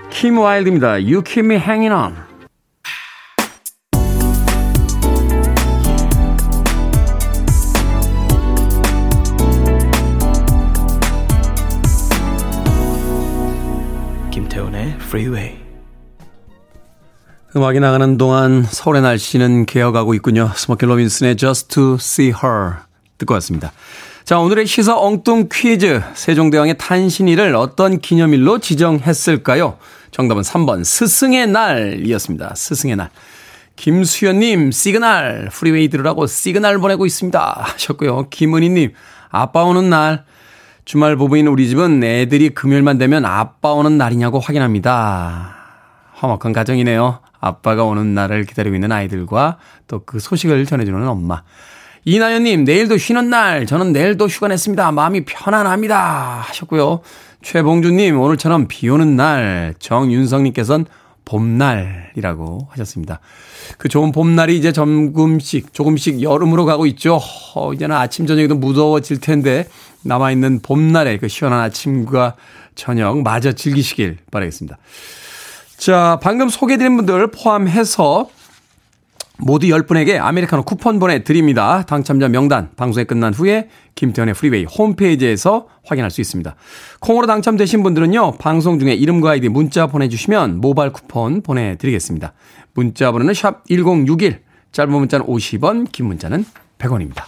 킴 0.10 0.38
와일드입니다. 0.38 0.94
You 0.94 1.22
keep 1.22 1.46
me 1.46 1.56
hanging 1.56 1.94
on. 1.94 2.33
Freeway. 15.14 15.60
음악이 17.56 17.80
나가는 17.80 18.18
동안 18.18 18.64
서울의 18.64 19.04
날씨는 19.04 19.68
개어가고 19.68 20.16
있군요. 20.16 20.50
스모키 20.56 20.88
로빈슨의 20.88 21.38
Just 21.38 21.68
to 21.68 21.94
See 22.00 22.30
Her 22.30 22.78
듣고 23.20 23.36
왔습니다. 23.36 23.72
자, 24.24 24.40
오늘의 24.40 24.66
시사 24.66 24.98
엉뚱 24.98 25.50
퀴즈. 25.52 26.02
세종대왕의 26.16 26.80
탄신일을 26.80 27.56
어떤 27.56 28.00
기념일로 28.00 28.58
지정했을까요? 28.58 29.78
정답은 30.10 30.42
3번 30.42 30.84
스승의 30.84 31.46
날이었습니다. 31.46 32.56
스승의 32.56 32.96
날. 32.96 33.12
김수현님 33.76 34.72
시그널 34.72 35.50
프리웨이 35.52 35.90
들으라고 35.90 36.26
시그널 36.26 36.80
보내고 36.80 37.06
있습니다 37.06 37.58
하셨고요. 37.62 38.30
김은희님 38.32 38.94
아빠 39.30 39.64
오는 39.64 39.92
날 39.92 40.26
주말 40.86 41.16
부부인 41.16 41.48
우리 41.48 41.68
집은 41.70 42.04
애들이 42.04 42.50
금요일만 42.50 42.98
되면 42.98 43.26
아빠 43.26 43.72
오는 43.72 43.98
날이냐고 43.98 44.40
확인합니다. 44.40 45.56
화목한 46.14 46.52
가정이네요. 46.54 47.20
아빠가 47.40 47.84
오는 47.84 48.14
날을 48.14 48.46
기다리고 48.46 48.76
있는 48.76 48.92
아이들과 48.92 49.58
또 49.88 50.04
그 50.06 50.20
소식을 50.20 50.66
전해주는 50.66 51.08
엄마. 51.08 51.44
이나연님, 52.06 52.66
내일도 52.66 52.98
쉬는 52.98 53.30
날, 53.30 53.66
저는 53.66 53.94
내일도 53.94 54.28
휴가 54.28 54.50
냈습니다. 54.50 54.92
마음이 54.92 55.24
편안합니다. 55.24 56.42
하셨고요. 56.48 57.00
최봉주님, 57.42 58.20
오늘처럼 58.20 58.68
비 58.68 58.90
오는 58.90 59.16
날, 59.16 59.74
정윤성님께서는 59.80 60.86
봄날이라고 61.26 62.68
하셨습니다. 62.72 63.20
그 63.78 63.88
좋은 63.90 64.12
봄날이 64.12 64.58
이제 64.58 64.72
조금씩, 64.72 65.74
조금씩 65.74 66.22
여름으로 66.22 66.66
가고 66.66 66.86
있죠. 66.88 67.20
어, 67.56 67.74
이제는 67.74 67.96
아침, 67.96 68.28
저녁에도 68.28 68.56
무더워질 68.56 69.20
텐데, 69.20 69.68
남아있는 70.04 70.62
봄날의 70.62 71.20
그 71.20 71.28
시원한 71.28 71.62
아침과 71.62 72.36
저녁 72.76 73.22
마저 73.22 73.54
즐기시길 73.54 74.18
바라겠습니다. 74.32 74.78
자, 75.78 76.20
방금 76.22 76.50
소개해드린 76.50 76.96
분들 76.98 77.32
포함해서 77.32 78.30
모두 79.46 79.68
10분에게 79.68 80.20
아메리카노 80.20 80.64
쿠폰 80.64 81.00
보내드립니다. 81.00 81.84
당첨자 81.84 82.28
명단 82.30 82.70
방송이 82.76 83.06
끝난 83.06 83.34
후에 83.34 83.68
김태훈의 83.96 84.34
프리웨이 84.34 84.66
홈페이지에서 84.66 85.68
확인할 85.86 86.12
수 86.12 86.22
있습니다. 86.22 86.56
콩으로 87.02 87.28
당첨되신 87.28 87.84
분들은요. 87.84 88.38
방송 88.38 88.80
중에 88.80 88.94
이름과 88.94 89.32
아이디 89.32 89.50
문자 89.50 89.88
보내주시면 89.88 90.62
모바일 90.62 90.92
쿠폰 90.92 91.42
보내드리겠습니다. 91.42 92.34
문자 92.74 93.12
번호는 93.12 93.34
샵 93.34 93.68
1061 93.68 94.42
짧은 94.72 94.92
문자는 94.92 95.26
50원 95.26 95.92
긴 95.92 96.08
문자는 96.08 96.46
100원입니다. 96.80 97.24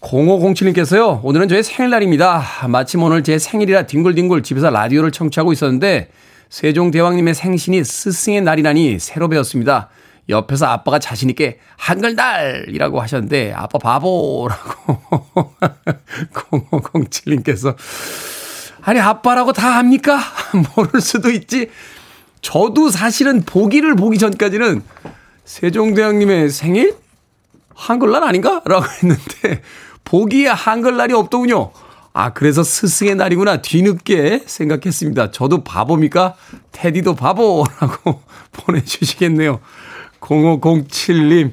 0507님께서요. 0.00 1.20
오늘은 1.22 1.48
저의 1.48 1.62
생일날입니다. 1.62 2.42
마침 2.68 3.02
오늘 3.02 3.22
제 3.22 3.38
생일이라 3.38 3.86
뒹굴뒹굴 3.86 4.42
집에서 4.42 4.70
라디오를 4.70 5.10
청취하고 5.10 5.52
있었는데 5.52 6.10
세종대왕님의 6.48 7.34
생신이 7.34 7.84
스승의 7.84 8.42
날이라니 8.42 8.98
새로 8.98 9.28
배웠습니다. 9.28 9.88
옆에서 10.30 10.66
아빠가 10.66 10.98
자신있게 10.98 11.58
한글날이라고 11.76 13.00
하셨는데, 13.00 13.52
아빠 13.54 13.78
바보라고. 13.78 15.54
0507님께서. 16.32 17.76
아니, 18.82 19.00
아빠라고 19.00 19.52
다 19.52 19.76
합니까? 19.76 20.18
모를 20.76 21.00
수도 21.00 21.30
있지. 21.30 21.70
저도 22.40 22.88
사실은 22.88 23.42
보기를 23.42 23.96
보기 23.96 24.18
전까지는 24.18 24.82
세종대왕님의 25.44 26.50
생일? 26.50 26.96
한글날 27.74 28.24
아닌가? 28.24 28.62
라고 28.64 28.86
했는데, 28.86 29.62
보기에 30.04 30.48
한글날이 30.48 31.12
없더군요. 31.12 31.72
아, 32.12 32.32
그래서 32.32 32.62
스승의 32.62 33.14
날이구나. 33.14 33.62
뒤늦게 33.62 34.42
생각했습니다. 34.46 35.30
저도 35.30 35.62
바보입니까? 35.62 36.34
테디도 36.72 37.14
바보라고 37.14 38.22
보내주시겠네요. 38.52 39.60
0507님, 40.20 41.52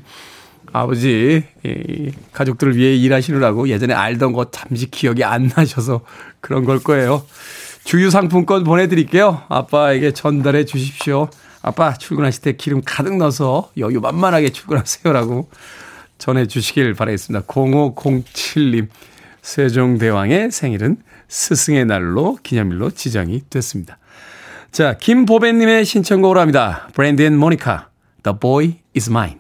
아버지, 0.74 1.44
예, 1.66 2.12
가족들을 2.34 2.76
위해 2.76 2.96
일하시느라고 2.96 3.70
예전에 3.70 3.94
알던 3.94 4.34
거 4.34 4.52
잠시 4.52 4.90
기억이 4.92 5.24
안 5.24 5.52
나셔서 5.56 6.02
그런 6.42 6.66
걸 6.66 6.80
거예요. 6.80 7.26
주유상품권 7.84 8.64
보내드릴게요. 8.64 9.44
아빠에게 9.48 10.12
전달해 10.12 10.66
주십시오. 10.66 11.30
아빠 11.62 11.94
출근하실 11.94 12.42
때 12.42 12.52
기름 12.54 12.82
가득 12.86 13.18
넣어서 13.18 13.72
여유 13.78 14.00
만만하게 14.00 14.50
출근하세요라고 14.50 15.50
전해 16.18 16.48
주시길 16.48 16.94
바라겠습니다. 16.94 17.46
0507님, 17.46 18.88
세종대왕의 19.42 20.52
생일은 20.52 20.98
스승의 21.30 21.86
날로 21.86 22.38
기념일로 22.44 22.92
지정이 22.92 23.44
됐습니다. 23.50 23.98
자, 24.72 24.98
김보배님의 24.98 25.86
신청곡으로 25.86 26.40
합니다. 26.40 26.90
브랜디 26.94 27.22
and 27.22 27.38
모니카. 27.38 27.87
The 28.28 28.38
boy 28.38 28.76
is 28.94 29.10
mine. 29.10 29.40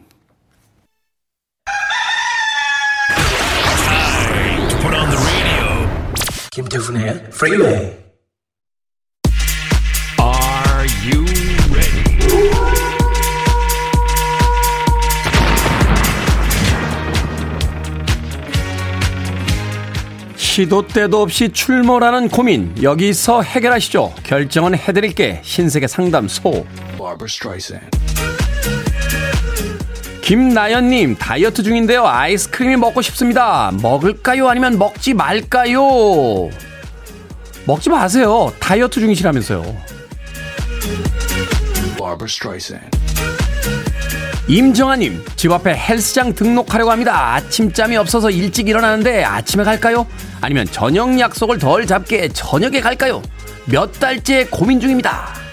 김태훈의 6.51 7.25
Freeway. 7.33 7.97
Are 10.21 10.87
you 11.03 11.25
ready? 11.69 12.03
시도 20.37 20.87
때도 20.87 21.23
없이 21.23 21.49
출몰하는 21.49 22.29
고민 22.29 22.73
여기서 22.81 23.41
해결하시죠. 23.41 24.13
결정은 24.23 24.75
해드릴게 24.75 25.41
신세계 25.43 25.87
상담소. 25.87 26.65
Barbara 26.97 27.27
Streisand. 27.27 28.16
김나연님, 30.27 31.15
다이어트 31.15 31.63
중인데요. 31.63 32.05
아이스크림이 32.05 32.75
먹고 32.75 33.01
싶습니다. 33.01 33.71
먹을까요? 33.81 34.49
아니면 34.49 34.77
먹지 34.77 35.13
말까요? 35.13 35.79
먹지 37.65 37.89
마세요. 37.89 38.51
다이어트 38.59 38.99
중이시라면서요. 38.99 39.63
임정아님, 44.49 45.23
집 45.37 45.49
앞에 45.53 45.73
헬스장 45.73 46.33
등록하려고 46.33 46.91
합니다. 46.91 47.35
아침잠이 47.35 47.95
없어서 47.95 48.29
일찍 48.29 48.67
일어나는데 48.67 49.23
아침에 49.23 49.63
갈까요? 49.63 50.05
아니면 50.41 50.65
저녁 50.69 51.17
약속을 51.17 51.57
덜 51.57 51.87
잡게 51.87 52.27
저녁에 52.27 52.81
갈까요? 52.81 53.21
몇 53.63 53.97
달째 53.97 54.45
고민 54.47 54.81
중입니다. 54.81 55.46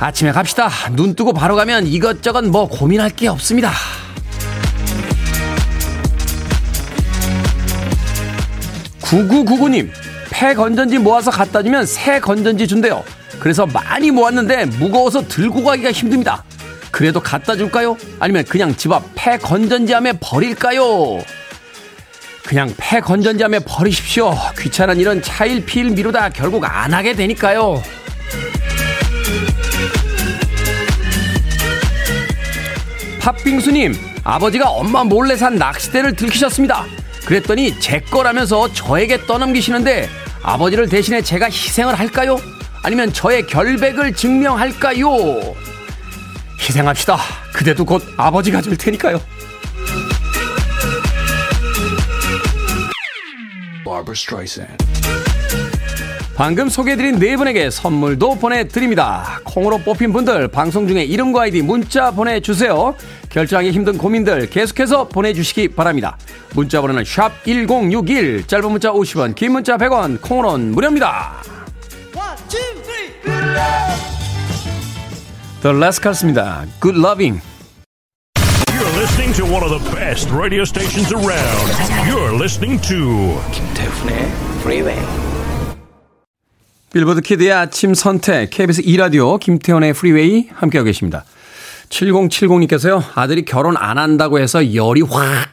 아침에 0.00 0.32
갑시다. 0.32 0.70
눈 0.92 1.14
뜨고 1.14 1.32
바로 1.32 1.56
가면 1.56 1.86
이것저것 1.86 2.42
뭐 2.44 2.66
고민할 2.68 3.10
게 3.10 3.28
없습니다. 3.28 3.70
9999님, 9.02 9.90
폐 10.30 10.54
건전지 10.54 10.98
모아서 10.98 11.30
갖다 11.30 11.62
주면 11.62 11.84
새 11.86 12.20
건전지 12.20 12.66
준대요. 12.66 13.02
그래서 13.38 13.66
많이 13.66 14.10
모았는데 14.10 14.66
무거워서 14.66 15.26
들고 15.26 15.64
가기가 15.64 15.90
힘듭니다. 15.90 16.44
그래도 16.90 17.20
갖다 17.20 17.56
줄까요? 17.56 17.96
아니면 18.18 18.44
그냥 18.44 18.74
집 18.76 18.92
앞 18.92 19.02
폐 19.14 19.36
건전지함에 19.38 20.14
버릴까요? 20.20 21.22
그냥 22.46 22.72
폐 22.76 23.00
건전지함에 23.00 23.60
버리십시오. 23.60 24.34
귀찮은 24.58 24.98
일은 24.98 25.22
차일피일 25.22 25.90
미루다 25.90 26.30
결국 26.30 26.64
안 26.64 26.92
하게 26.92 27.14
되니까요. 27.14 27.82
팥빙수님, 33.20 33.94
아버지가 34.24 34.70
엄마 34.70 35.04
몰래 35.04 35.36
산 35.36 35.56
낚싯대를 35.56 36.16
들키셨습니다. 36.16 36.86
그랬더니 37.26 37.78
제 37.78 38.00
거라면서 38.00 38.72
저에게 38.72 39.26
떠넘기시는데 39.26 40.08
아버지를 40.42 40.88
대신해 40.88 41.22
제가 41.22 41.46
희생을 41.46 41.98
할까요? 41.98 42.38
아니면 42.82 43.12
저의 43.12 43.46
결백을 43.46 44.14
증명할까요? 44.14 45.54
희생합시다. 46.58 47.18
그대도 47.52 47.84
곧 47.84 48.02
아버지가 48.16 48.62
될 48.62 48.76
테니까요. 48.76 49.20
방금 56.34 56.68
소개해드린 56.68 57.18
네 57.18 57.36
분에게 57.36 57.70
선물도 57.70 58.36
보내드립니다. 58.36 59.40
콩으로 59.44 59.78
뽑힌 59.78 60.12
분들 60.12 60.48
방송 60.48 60.88
중에 60.88 61.02
이름과 61.04 61.42
아이디 61.42 61.60
문자 61.60 62.10
보내주세요. 62.10 62.94
결정하기 63.28 63.70
힘든 63.72 63.98
고민들 63.98 64.48
계속해서 64.48 65.08
보내주시기 65.08 65.68
바랍니다. 65.68 66.16
문자 66.54 66.80
번호는 66.80 67.04
샵 67.04 67.44
1061, 67.44 68.46
짧은 68.46 68.70
문자 68.70 68.90
50원, 68.90 69.34
긴 69.34 69.52
문자 69.52 69.76
100원, 69.76 70.20
콩으로는 70.20 70.72
무료입니다. 70.72 71.42
The 75.62 75.76
Rascals입니다. 75.76 76.64
Good 76.80 76.98
Loving. 76.98 77.42
You're 78.72 78.96
listening 78.96 79.34
to 79.34 79.44
one 79.44 79.62
of 79.62 79.70
the 79.70 79.94
best 79.94 80.30
radio 80.32 80.62
stations 80.64 81.12
around. 81.12 81.68
You're 82.08 82.34
listening 82.34 82.80
to 82.88 83.38
김태훈의 83.52 84.30
Freeway. 84.62 85.19
빌보드 86.92 87.20
키드의 87.20 87.52
아침 87.52 87.94
선택 87.94 88.50
KBS 88.50 88.82
2라디오 88.82 89.38
김태훈의 89.38 89.92
프리웨이 89.92 90.48
함께하고 90.52 90.86
계십니다. 90.86 91.24
7070님께서요. 91.88 93.02
아들이 93.14 93.44
결혼 93.44 93.76
안 93.76 93.96
한다고 93.96 94.40
해서 94.40 94.74
열이 94.74 95.02
확 95.02 95.50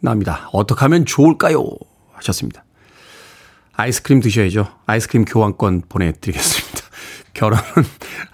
납니다. 0.00 0.48
어떻게 0.52 0.80
하면 0.82 1.04
좋을까요? 1.04 1.64
하셨습니다. 2.12 2.64
아이스크림 3.72 4.20
드셔야죠. 4.20 4.68
아이스크림 4.86 5.24
교환권 5.24 5.82
보내드리겠습니다. 5.88 6.80
결혼은 7.34 7.64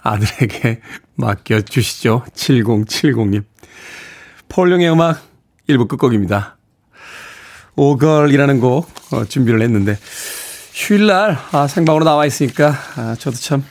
아들에게 0.03 0.81
맡겨주시죠. 1.15 2.25
7070님. 2.35 3.45
폴룡의 4.51 4.91
음악 4.91 5.23
1부 5.69 5.89
끝곡입니다. 5.89 6.59
오걸이라는 7.77 8.61
곡 8.61 8.91
어, 9.13 9.25
준비를 9.25 9.63
했는데 9.63 9.97
휴일날 10.75 11.39
아, 11.53 11.69
생방으로 11.69 12.05
나와 12.05 12.27
있으니까 12.27 12.75
아, 12.97 13.17
저도 13.17 13.37
참 13.37 13.65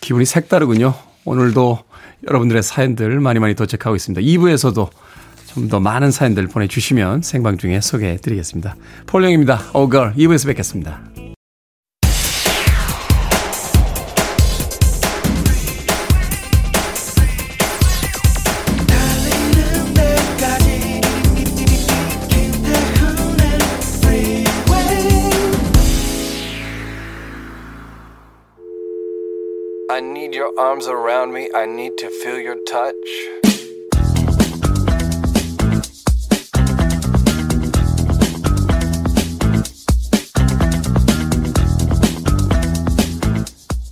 기분이 0.00 0.24
색다르군요. 0.24 0.92
오늘도 1.24 1.78
여러분들의 2.28 2.62
사연들 2.64 3.20
많이 3.20 3.38
많이 3.38 3.54
도착하고 3.54 3.94
있습니다. 3.94 4.20
2부에서도 4.20 4.90
좀 5.54 5.68
더 5.68 5.80
많은 5.80 6.10
사연들 6.12 6.46
보내주시면 6.46 7.22
생방 7.22 7.58
중에 7.58 7.80
소개해 7.80 8.18
드리겠습니다. 8.18 8.76
폴령입니다. 9.06 9.70
오걸 9.74 10.14
2부에서 10.14 10.46
뵙겠습니다. 10.46 11.00
Arms 30.60 30.86
around 30.86 31.32
me. 31.32 31.48
I 31.54 31.64
need 31.64 31.96
to 31.96 32.08
feel 32.22 32.38
your 32.38 32.58
touch. 32.66 32.92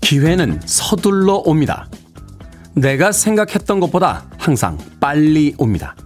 기회는 0.03 0.61
서둘러 0.67 1.37
옵니다. 1.37 1.89
내가 2.75 3.13
생각했던 3.13 3.81
것보다 3.81 4.27
항상 4.39 4.79
빨리 5.01 5.55
옵니다. 5.59 5.97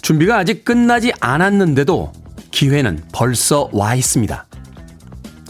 준비가 0.00 0.38
아직 0.38 0.64
끝나지 0.64 1.12
않았는데도 1.20 2.12
기회는 2.52 3.02
벌써 3.12 3.68
와 3.72 3.96
있습니다. 3.96 4.46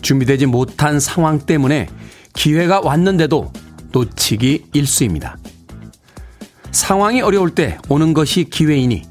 준비되지 0.00 0.46
못한 0.46 1.00
상황 1.00 1.38
때문에 1.38 1.88
기회가 2.34 2.80
왔는데도 2.80 3.52
놓치기 3.92 4.66
일수입니다. 4.72 5.37
상황이 6.72 7.20
어려울 7.20 7.55
때 7.55 7.79
오는 7.88 8.14
것이 8.14 8.44
기회이니 8.44 9.03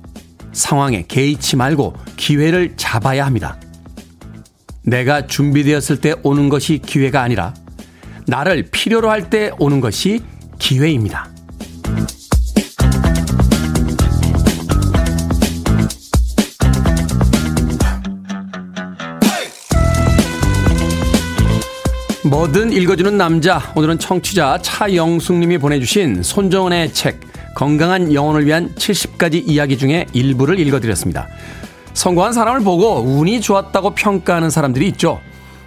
상황에 0.54 1.06
개의치 1.08 1.56
말고 1.56 1.96
기회를 2.18 2.76
잡아야 2.78 3.26
합니다. 3.26 3.60
내가 4.84 5.28
준비되었을 5.28 6.02
때 6.02 6.16
오는 6.24 6.50
것이 6.50 6.80
기회가 6.80 7.22
아니라 7.22 7.54
나를 8.28 8.64
필요로 8.72 9.10
할 9.10 9.30
때 9.30 9.52
오는 9.60 9.82
것이 9.82 10.22
기회입니다. 10.58 11.30
뭐든 22.26 22.74
읽어주는 22.74 23.18
남자. 23.18 23.72
오늘은 23.76 23.98
청취자 23.98 24.60
차영숙님이 24.62 25.58
보내주신 25.58 26.22
손정은의 26.22 26.94
책, 26.94 27.22
건강한 27.56 28.14
영혼을 28.14 28.46
위한 28.46 28.76
70가지 28.76 29.42
이야기 29.48 29.78
중에 29.78 30.06
일부를 30.12 30.60
읽어드렸습니다. 30.60 31.30
성공한 31.94 32.34
사람을 32.34 32.60
보고 32.60 33.00
운이 33.00 33.40
좋았다고 33.40 33.96
평가하는 33.96 34.50
사람들이 34.50 34.86
있죠. 34.90 35.22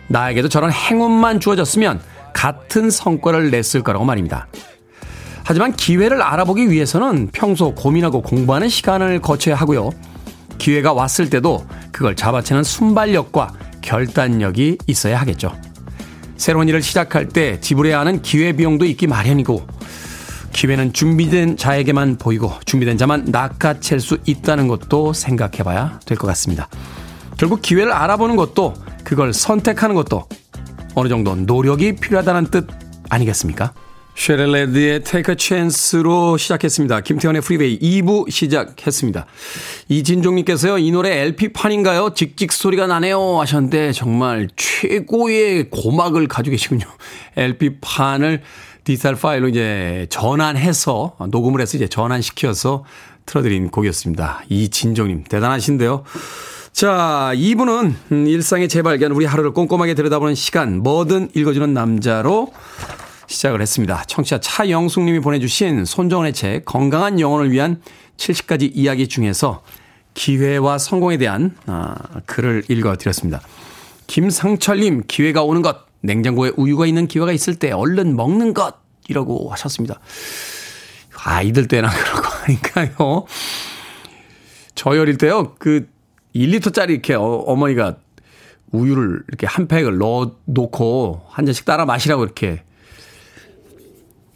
나에게도 0.09 0.51
저런 0.51 0.71
행운만 0.71 1.41
주어졌으면 1.41 2.03
같은 2.35 2.91
성과를 2.91 3.51
냈을 3.51 3.83
거라고 3.83 4.05
말입니다. 4.05 4.47
하지만 5.45 5.73
기회를 5.73 6.21
알아보기 6.21 6.71
위해서는 6.71 7.31
평소 7.33 7.75
고민하고 7.75 8.21
공부하는 8.21 8.69
시간을 8.69 9.21
거쳐야 9.21 9.55
하고요. 9.55 9.91
기회가 10.59 10.93
왔을 10.93 11.31
때도 11.31 11.65
그걸 11.93 12.15
잡아채는 12.15 12.63
순발력과 12.63 13.55
결단력이 13.81 14.79
있어야 14.87 15.19
하겠죠. 15.19 15.51
새로운 16.43 16.69
일을 16.69 16.83
시작할 16.83 17.29
때 17.29 17.61
지불해야 17.61 18.01
하는 18.01 18.21
기회비용도 18.21 18.85
있기 18.87 19.07
마련이고, 19.07 19.65
기회는 20.53 20.93
준비된 20.93 21.57
자에게만 21.57 22.19
보이고, 22.19 22.53
준비된 22.65 22.99
자만 22.99 23.27
낚아챌 23.29 24.01
수 24.01 24.19
있다는 24.27 24.67
것도 24.67 25.13
생각해 25.13 25.59
봐야 25.63 26.01
될 26.05 26.19
것 26.19 26.27
같습니다. 26.27 26.69
결국 27.39 27.63
기회를 27.63 27.93
알아보는 27.93 28.35
것도, 28.35 28.75
그걸 29.05 29.33
선택하는 29.33 29.95
것도 29.95 30.27
어느 30.97 31.09
정도 31.09 31.37
노력이 31.37 31.95
필요하다는 31.95 32.47
뜻 32.47 32.67
아니겠습니까? 33.09 33.73
쉐렐레드의 34.15 35.03
Take 35.03 35.33
a 35.33 35.37
Chance로 35.39 36.37
시작했습니다. 36.37 37.01
김태훈의 37.01 37.43
프리웨이 37.43 37.79
2부 37.79 38.31
시작했습니다. 38.31 39.27
이진종님께서요, 39.89 40.79
이 40.79 40.91
노래 40.93 41.23
LP판인가요? 41.23 42.13
직직 42.15 42.53
소리가 42.53 42.87
나네요. 42.87 43.41
하셨는데, 43.41 43.93
정말 43.93 44.49
최고의 44.55 45.71
고막을 45.71 46.29
가지고 46.29 46.53
계시군요. 46.53 46.87
LP판을 47.37 48.43
디지털 48.85 49.17
파일로 49.17 49.49
이제 49.49 50.07
전환해서, 50.11 51.17
녹음을 51.31 51.61
해서 51.61 51.77
이제 51.77 51.89
전환시켜서 51.89 52.85
틀어드린 53.27 53.71
곡이었습니다. 53.71 54.45
이진종님, 54.49 55.25
대단하신데요. 55.25 56.05
자, 56.73 57.33
2부는 57.35 58.29
일상의 58.29 58.69
재발견, 58.69 59.13
우리 59.13 59.25
하루를 59.25 59.53
꼼꼼하게 59.53 59.95
들여다보는 59.95 60.35
시간, 60.35 60.79
뭐든 60.83 61.31
읽어주는 61.35 61.73
남자로 61.75 62.53
시작을 63.33 63.61
했습니다. 63.61 64.05
청취자 64.05 64.41
차영숙님이 64.41 65.21
보내주신 65.21 65.85
손정은의 65.85 66.33
책 66.33 66.65
건강한 66.65 67.19
영혼을 67.19 67.51
위한 67.51 67.81
70가지 68.17 68.71
이야기 68.73 69.09
중에서 69.09 69.63
기회와 70.15 70.79
성공에 70.79 71.17
대한 71.17 71.57
아, 71.67 71.97
글을 72.27 72.65
읽어드렸습니다. 72.69 73.41
김상철님 74.07 75.05
기회가 75.09 75.43
오는 75.43 75.63
것 75.63 75.87
냉장고에 76.03 76.53
우유가 76.57 76.87
있는 76.87 77.07
기회가 77.07 77.33
있을 77.33 77.55
때 77.55 77.71
얼른 77.71 78.17
먹는 78.17 78.55
것 78.55 78.77
이라고 79.09 79.51
하셨습니다. 79.51 80.01
아이들 81.25 81.69
때나 81.69 81.89
거 81.91 82.29
아닌가요? 82.45 83.27
저희 84.75 84.99
어릴 84.99 85.17
때요, 85.19 85.55
그 85.59 85.89
1리터짜리 86.35 86.91
이렇게 86.91 87.15
어, 87.15 87.55
머니가 87.57 87.97
우유를 88.73 89.23
이렇게 89.29 89.47
한 89.47 89.69
팩을 89.69 89.99
넣어 89.99 90.37
놓고 90.47 91.27
한 91.29 91.47
잔씩 91.47 91.65
따라 91.65 91.85
마시라고 91.85 92.25
이렇게 92.25 92.65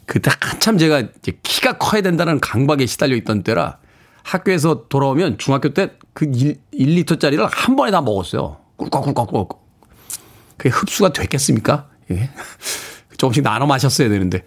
그때 0.07 0.31
한참 0.41 0.79
제가 0.79 1.01
이제 1.01 1.37
키가 1.43 1.77
커야 1.77 2.01
된다는 2.01 2.39
강박에 2.39 2.87
시달려 2.87 3.15
있던 3.17 3.43
때라 3.43 3.77
학교에서 4.23 4.87
돌아오면 4.89 5.37
중학교 5.37 5.73
때 5.73 5.91
그 6.17 6.25
1리터짜리를 6.25 7.47
한 7.51 7.75
번에 7.75 7.91
다 7.91 8.01
먹었어요. 8.01 8.57
꿀꺽꿀꺽꿀꺽. 8.77 9.63
그게 10.57 10.69
흡수가 10.69 11.13
됐겠습니까? 11.13 11.89
예. 12.09 12.31
조금씩 13.17 13.43
나눠 13.43 13.67
마셨어야 13.67 14.09
되는데. 14.09 14.43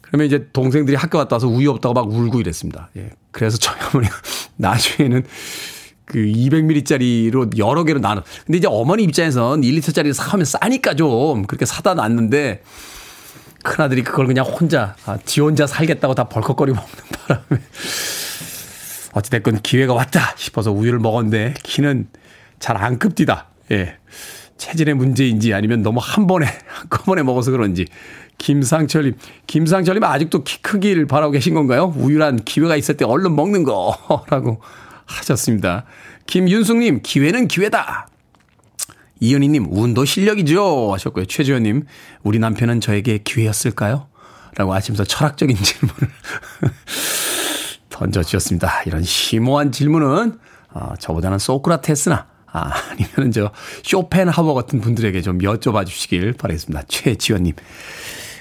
그러면 0.00 0.26
이제 0.26 0.48
동생들이 0.54 0.96
학교 0.96 1.18
갔다 1.18 1.36
와서 1.36 1.48
우유 1.48 1.68
없다고 1.68 1.92
막 1.92 2.10
울고 2.10 2.40
이랬습니다. 2.40 2.88
예. 2.96 3.10
그래서 3.30 3.58
저희 3.58 3.76
어머니가 3.92 4.16
나중에는 4.56 5.22
그 6.06 6.18
200ml짜리로 6.18 7.58
여러 7.58 7.84
개로 7.84 8.00
나눠. 8.00 8.22
근데 8.46 8.56
이제 8.56 8.66
어머니 8.66 9.02
입장에선 9.02 9.60
1리터짜리를 9.60 10.14
사면 10.14 10.46
싸니까 10.46 10.94
좀 10.94 11.44
그렇게 11.44 11.66
사다 11.66 11.92
놨는데 11.92 12.62
큰아들이 13.62 14.02
그걸 14.02 14.26
그냥 14.26 14.44
혼자, 14.44 14.94
아, 15.06 15.18
지 15.24 15.40
혼자 15.40 15.66
살겠다고 15.66 16.14
다 16.14 16.24
벌컥거리고 16.24 16.76
먹는 16.76 16.96
바람에. 17.26 17.62
어찌됐건 19.12 19.60
기회가 19.62 19.92
왔다 19.94 20.34
싶어서 20.36 20.72
우유를 20.72 20.98
먹었는데 20.98 21.54
키는 21.62 22.08
잘 22.58 22.76
안 22.76 22.98
급디다. 22.98 23.48
예. 23.72 23.96
체질의 24.56 24.94
문제인지 24.94 25.52
아니면 25.54 25.82
너무 25.82 26.00
한 26.02 26.26
번에, 26.26 26.46
한꺼번에 26.68 27.22
먹어서 27.22 27.50
그런지. 27.50 27.86
김상철님, 28.38 29.14
김상철님 29.46 30.02
아직도 30.04 30.44
키 30.44 30.60
크기를 30.62 31.06
바라고 31.06 31.32
계신 31.32 31.54
건가요? 31.54 31.92
우유란 31.96 32.44
기회가 32.44 32.76
있을 32.76 32.96
때 32.96 33.04
얼른 33.04 33.34
먹는 33.36 33.64
거 33.64 33.96
라고 34.30 34.60
하셨습니다. 35.06 35.84
김윤숙님, 36.26 37.00
기회는 37.02 37.48
기회다. 37.48 38.06
이은희님, 39.22 39.68
운도 39.70 40.04
실력이죠. 40.04 40.92
하셨고요. 40.92 41.26
최주현님, 41.26 41.84
우리 42.24 42.40
남편은 42.40 42.80
저에게 42.80 43.18
기회였을까요? 43.18 44.08
라고 44.56 44.74
하시면서 44.74 45.04
철학적인 45.04 45.54
질문을 45.62 46.12
던져주셨습니다. 47.88 48.82
이런 48.86 49.04
심오한 49.04 49.70
질문은, 49.70 50.40
어, 50.70 50.94
저보다는 50.98 51.38
소크라테스나, 51.38 52.26
아, 52.46 52.72
아니면 52.90 53.30
저, 53.30 53.52
쇼펜하버 53.84 54.54
같은 54.54 54.80
분들에게 54.80 55.22
좀 55.22 55.38
여쭤봐 55.38 55.86
주시길 55.86 56.32
바라겠습니다. 56.32 56.82
최지원님, 56.88 57.54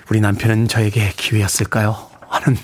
우리 0.10 0.20
남편은 0.20 0.68
저에게 0.68 1.14
기회였을까요? 1.16 1.96
하는 2.28 2.58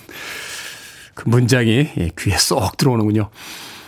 그 1.14 1.30
문장이 1.30 1.92
예, 1.98 2.12
귀에 2.18 2.36
쏙 2.36 2.78
들어오는군요. 2.78 3.30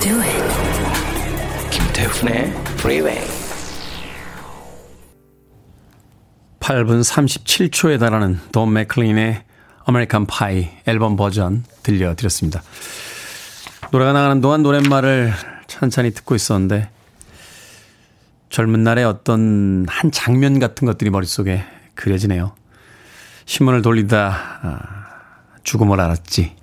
Do 0.00 0.20
it. 0.20 1.70
김태훈의 1.70 2.52
Freeway. 2.78 3.26
8분 6.60 7.02
37초에 7.02 7.98
달하는 7.98 8.38
돈 8.52 8.72
맥클린의 8.74 9.42
American 9.84 10.26
Pie 10.26 10.68
앨범 10.86 11.16
버전 11.16 11.64
들려드렸습니다. 11.82 12.62
노래가 13.90 14.12
나가는 14.12 14.40
동안 14.40 14.62
노랫말을 14.62 15.32
천천히 15.66 16.12
듣고 16.12 16.34
있었는데 16.34 16.90
젊은 18.50 18.82
날의 18.82 19.04
어떤 19.04 19.86
한 19.88 20.10
장면 20.10 20.58
같은 20.58 20.86
것들이 20.86 21.10
머릿속에 21.10 21.64
그려지네요. 21.94 22.54
신문을 23.46 23.82
돌리다 23.82 24.60
아, 24.62 24.80
죽음을 25.64 26.00
알았지. 26.00 26.54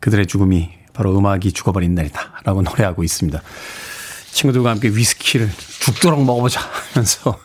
그들의 0.00 0.26
죽음이 0.26 0.79
바로 1.00 1.16
음악이 1.16 1.52
죽어버린 1.52 1.94
날이다. 1.94 2.42
라고 2.44 2.60
노래하고 2.60 3.02
있습니다. 3.02 3.40
친구들과 4.32 4.68
함께 4.68 4.88
위스키를 4.88 5.50
죽도록 5.80 6.22
먹어보자 6.22 6.60
하면서 6.92 7.38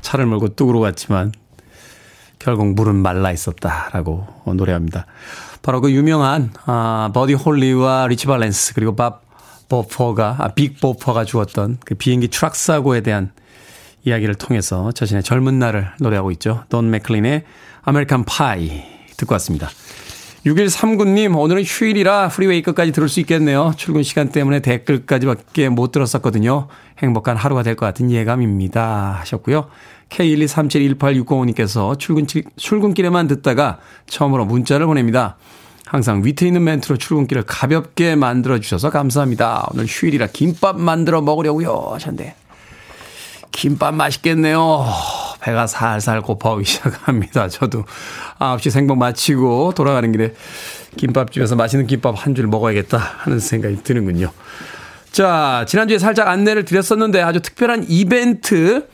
차를 0.00 0.26
몰고 0.26 0.56
뚝으로 0.56 0.80
갔지만 0.80 1.30
결국 2.40 2.74
물은 2.74 2.96
말라 2.96 3.30
있었다라고 3.30 4.26
노래합니다. 4.56 5.06
바로 5.62 5.80
그 5.80 5.92
유명한 5.92 6.52
아, 6.66 7.10
버디 7.14 7.34
홀리와 7.34 8.08
리치 8.08 8.26
발렌스 8.26 8.74
그리고 8.74 8.96
밥 8.96 9.22
보퍼가 9.68 10.36
아, 10.40 10.48
빅 10.48 10.80
보퍼가 10.80 11.24
죽었던 11.24 11.78
그 11.84 11.94
비행기 11.94 12.26
추락 12.26 12.56
사고에 12.56 13.02
대한 13.02 13.30
이야기를 14.02 14.34
통해서 14.34 14.90
자신의 14.90 15.22
젊은 15.22 15.60
날을 15.60 15.92
노래하고 16.00 16.32
있죠. 16.32 16.64
돈 16.70 16.90
맥클린의 16.90 17.44
American 17.82 18.24
Pie 18.24 18.82
듣고 19.16 19.34
왔습니다. 19.34 19.68
6139님, 20.46 21.38
오늘은 21.38 21.64
휴일이라 21.64 22.28
프리웨이 22.28 22.62
끝까지 22.62 22.92
들을 22.92 23.08
수 23.10 23.20
있겠네요. 23.20 23.74
출근 23.76 24.02
시간 24.02 24.30
때문에 24.30 24.60
댓글까지밖에 24.60 25.68
못 25.68 25.92
들었었거든요. 25.92 26.66
행복한 26.98 27.36
하루가 27.36 27.62
될 27.62 27.76
것 27.76 27.84
같은 27.84 28.10
예감입니다. 28.10 29.18
하셨고요. 29.20 29.68
K123718605님께서 30.08 31.98
출근, 31.98 32.26
출근길에만 32.56 33.28
듣다가 33.28 33.80
처음으로 34.06 34.46
문자를 34.46 34.86
보냅니다. 34.86 35.36
항상 35.84 36.24
위트 36.24 36.44
있는 36.44 36.64
멘트로 36.64 36.96
출근길을 36.96 37.42
가볍게 37.42 38.14
만들어주셔서 38.16 38.90
감사합니다. 38.90 39.68
오늘 39.72 39.84
휴일이라 39.86 40.28
김밥 40.28 40.80
만들어 40.80 41.20
먹으려고요. 41.20 41.90
하셨는데. 41.92 42.34
김밥 43.52 43.94
맛있겠네요. 43.94 44.86
배가 45.40 45.66
살살 45.66 46.22
고파오기 46.22 46.64
시작합니다. 46.68 47.48
저도 47.48 47.84
9시 48.38 48.70
생방 48.70 48.98
마치고 48.98 49.72
돌아가는 49.74 50.10
길에 50.12 50.34
김밥집에서 50.96 51.56
맛있는 51.56 51.86
김밥 51.86 52.14
한 52.26 52.34
줄 52.34 52.46
먹어야겠다 52.46 52.98
하는 52.98 53.38
생각이 53.38 53.82
드는군요. 53.82 54.30
자, 55.12 55.64
지난주에 55.68 55.98
살짝 55.98 56.28
안내를 56.28 56.64
드렸었는데 56.64 57.20
아주 57.22 57.40
특별한 57.40 57.86
이벤트 57.88 58.86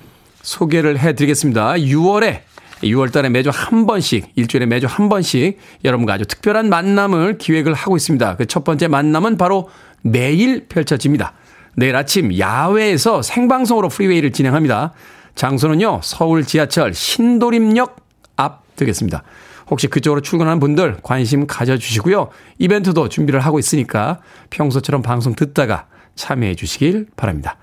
소개를 0.42 0.98
해 0.98 1.14
드리겠습니다. 1.14 1.74
6월에 1.74 2.40
6월 2.82 3.10
달에 3.12 3.28
매주 3.30 3.50
한 3.52 3.86
번씩, 3.86 4.32
일주일에 4.36 4.66
매주 4.66 4.86
한 4.88 5.08
번씩 5.08 5.58
여러분과 5.84 6.14
아주 6.14 6.24
특별한 6.26 6.68
만남을 6.68 7.38
기획을 7.38 7.74
하고 7.74 7.96
있습니다. 7.96 8.36
그 8.36 8.46
첫 8.46 8.64
번째 8.64 8.88
만남은 8.88 9.36
바로 9.38 9.68
내일 10.02 10.66
펼쳐집니다. 10.68 11.32
내일 11.76 11.94
아침 11.94 12.36
야외에서 12.36 13.22
생방송으로 13.22 13.88
프리웨이를 13.90 14.32
진행합니다. 14.32 14.92
장소는요, 15.34 16.00
서울 16.02 16.44
지하철 16.44 16.94
신도림역 16.94 17.96
앞 18.36 18.76
되겠습니다. 18.76 19.22
혹시 19.68 19.86
그쪽으로 19.86 20.22
출근하는 20.22 20.58
분들 20.58 20.98
관심 21.02 21.46
가져주시고요. 21.46 22.30
이벤트도 22.58 23.08
준비를 23.08 23.40
하고 23.40 23.58
있으니까 23.58 24.20
평소처럼 24.50 25.02
방송 25.02 25.34
듣다가 25.34 25.86
참여해 26.14 26.54
주시길 26.54 27.08
바랍니다. 27.16 27.56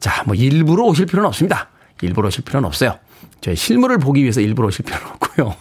자, 0.00 0.24
뭐 0.26 0.34
일부러 0.34 0.84
오실 0.84 1.06
필요는 1.06 1.28
없습니다. 1.28 1.68
일부러 2.00 2.28
오실 2.28 2.44
필요는 2.44 2.66
없어요. 2.66 2.98
저희 3.40 3.54
실물을 3.54 3.98
보기 3.98 4.22
위해서 4.22 4.40
일부러 4.40 4.68
오실 4.68 4.84
필요는 4.84 5.06
없고요. 5.06 5.54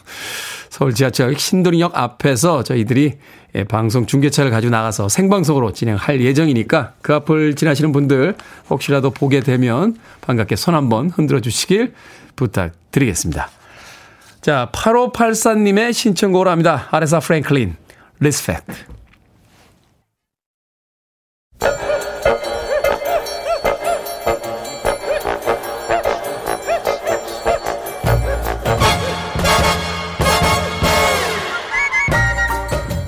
서울 0.70 0.96
지하철 0.96 1.38
신도림역 1.38 1.96
앞에서 1.96 2.64
저희들이 2.64 3.20
예, 3.56 3.64
방송 3.66 4.06
중계차를 4.06 4.50
가지고 4.50 4.72
나가서 4.72 5.10
생방송으로 5.10 5.74
진행할 5.74 6.22
예정이니까 6.22 6.94
그 7.02 7.14
앞을 7.16 7.56
지나시는 7.56 7.92
분들 7.92 8.36
혹시라도 8.70 9.10
보게 9.12 9.42
되면 9.42 9.98
반갑게 10.22 10.56
손 10.56 10.76
한번 10.76 11.10
흔들어 11.10 11.42
주시길 11.42 11.94
부탁드리겠습니다. 12.36 13.50
자, 14.42 14.70
8584님의 14.72 15.94
신청곡으로 15.94 16.50
합니다. 16.50 16.88
아레사 16.92 17.20
프랭클린, 17.20 17.76
Respect. 18.20 18.74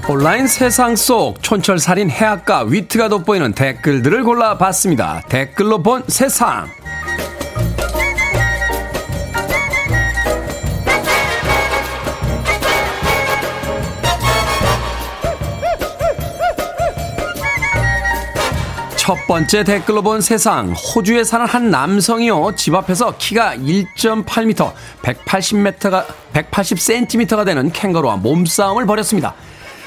온라인 0.10 0.48
세상 0.48 0.98
속 0.98 1.42
촌철살인 1.42 2.10
해악과 2.10 2.64
위트가 2.64 3.08
돋보이는 3.08 3.54
댓글들을 3.54 4.26
골라봤습니다. 4.26 5.24
댓글로 5.30 5.82
본 5.82 6.04
세상. 6.08 6.68
첫 18.98 19.18
번째 19.28 19.64
댓글로 19.64 20.02
본 20.02 20.20
세상 20.20 20.74
호주에 20.74 21.24
사는 21.24 21.46
한 21.46 21.70
남성이요 21.70 22.56
집 22.56 22.76
앞에서 22.76 23.16
키가 23.18 23.56
1.8m 23.56 24.74
180m가 25.02 26.06
180cm가 26.34 27.46
되는 27.46 27.72
캥거루와 27.72 28.18
몸싸움을 28.18 28.86
벌였습니다. 28.86 29.34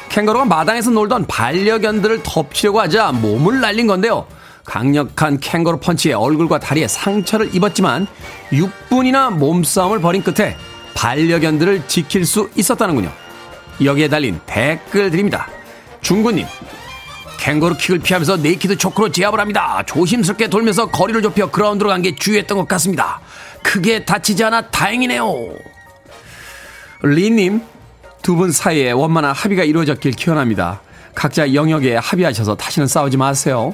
캥거루가 0.09 0.45
마당에서 0.47 0.91
놀던 0.91 1.27
반려견들을 1.27 2.23
덮치려고 2.23 2.81
하자 2.81 3.13
몸을 3.13 3.61
날린 3.61 3.87
건데요. 3.87 4.27
강력한 4.65 5.39
캥거루 5.39 5.79
펀치에 5.79 6.13
얼굴과 6.15 6.59
다리에 6.59 6.89
상처를 6.89 7.55
입었지만 7.55 8.07
6분이나 8.51 9.33
몸싸움을 9.33 10.01
벌인 10.01 10.23
끝에 10.23 10.57
반려견들을 10.95 11.87
지킬 11.87 12.25
수 12.25 12.51
있었다는군요. 12.57 13.13
여기에 13.85 14.09
달린 14.09 14.41
댓글 14.47 15.11
드립니다. 15.11 15.47
중구님, 16.01 16.47
캥거루 17.39 17.77
킥을 17.77 17.99
피하면서 18.01 18.39
naked 18.39 18.77
choke로 18.79 19.13
제압을 19.13 19.39
합니다. 19.39 19.83
조심스럽게 19.87 20.49
돌면서 20.49 20.87
거리를 20.91 21.21
좁혀 21.23 21.51
그라운드로 21.51 21.91
간 21.91 22.03
게 22.03 22.15
주의했던 22.15 22.57
것 22.59 22.67
같습니다. 22.69 23.21
크게 23.63 24.05
다치지 24.05 24.43
않아 24.45 24.63
다행이네요. 24.71 25.33
리님, 27.03 27.61
두 28.27 28.35
분 28.35 28.51
사이에 28.51 28.91
원만한 28.91 29.33
합의가 29.33 29.63
이루어졌길 29.63 30.11
기원합니다. 30.11 30.81
각자 31.15 31.55
영역에 31.55 31.95
합의하셔서 31.95 32.57
다시는 32.57 32.89
싸우지 32.89 33.17
마세요. 33.17 33.73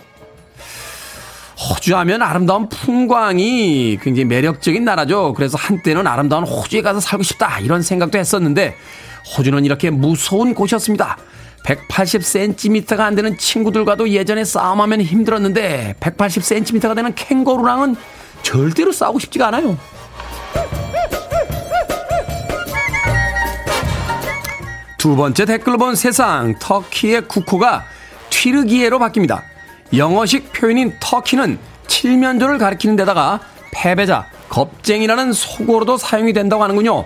호주 1.58 1.96
하면 1.96 2.20
아름다운 2.20 2.68
풍광이 2.68 3.98
굉장히 4.02 4.26
매력적인 4.26 4.84
나라죠. 4.84 5.32
그래서 5.32 5.56
한때는 5.56 6.06
아름다운 6.06 6.44
호주에 6.44 6.82
가서 6.82 7.00
살고 7.00 7.22
싶다. 7.22 7.60
이런 7.60 7.80
생각도 7.80 8.18
했었는데, 8.18 8.76
호주는 9.38 9.64
이렇게 9.64 9.88
무서운 9.88 10.54
곳이었습니다. 10.54 11.16
180cm가 11.64 13.00
안 13.00 13.14
되는 13.14 13.38
친구들과도 13.38 14.10
예전에 14.10 14.44
싸움하면 14.44 15.00
힘들었는데, 15.00 15.94
180cm가 15.98 16.94
되는 16.94 17.14
캥거루랑은 17.14 17.96
절대로 18.42 18.92
싸우고 18.92 19.18
싶지가 19.18 19.46
않아요. 19.46 19.78
두 25.02 25.16
번째 25.16 25.46
댓글로 25.46 25.78
본 25.78 25.96
세상, 25.96 26.54
터키의 26.60 27.22
국호가 27.22 27.84
튀르기예로 28.30 29.00
바뀝니다. 29.00 29.42
영어식 29.96 30.52
표현인 30.52 30.94
터키는 31.00 31.58
칠면조를 31.88 32.58
가리키는 32.58 32.94
데다가 32.94 33.40
패배자, 33.72 34.28
겁쟁이라는 34.48 35.32
속어로도 35.32 35.96
사용이 35.96 36.32
된다고 36.32 36.62
하는군요. 36.62 37.04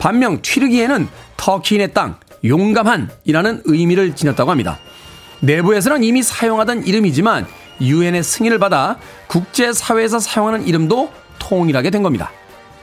반면 0.00 0.42
튀르기에는 0.42 1.06
터키인의 1.36 1.94
땅, 1.94 2.16
용감한이라는 2.44 3.62
의미를 3.66 4.16
지녔다고 4.16 4.50
합니다. 4.50 4.80
내부에서는 5.38 6.02
이미 6.02 6.24
사용하던 6.24 6.84
이름이지만 6.84 7.46
유엔의 7.80 8.24
승인을 8.24 8.58
받아 8.58 8.96
국제사회에서 9.28 10.18
사용하는 10.18 10.66
이름도 10.66 11.12
통일하게 11.38 11.90
된 11.90 12.02
겁니다. 12.02 12.32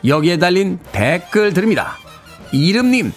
여기에 0.07 0.37
달린 0.37 0.79
댓글 0.93 1.51
드립니다. 1.51 1.97
이름님, 2.53 3.11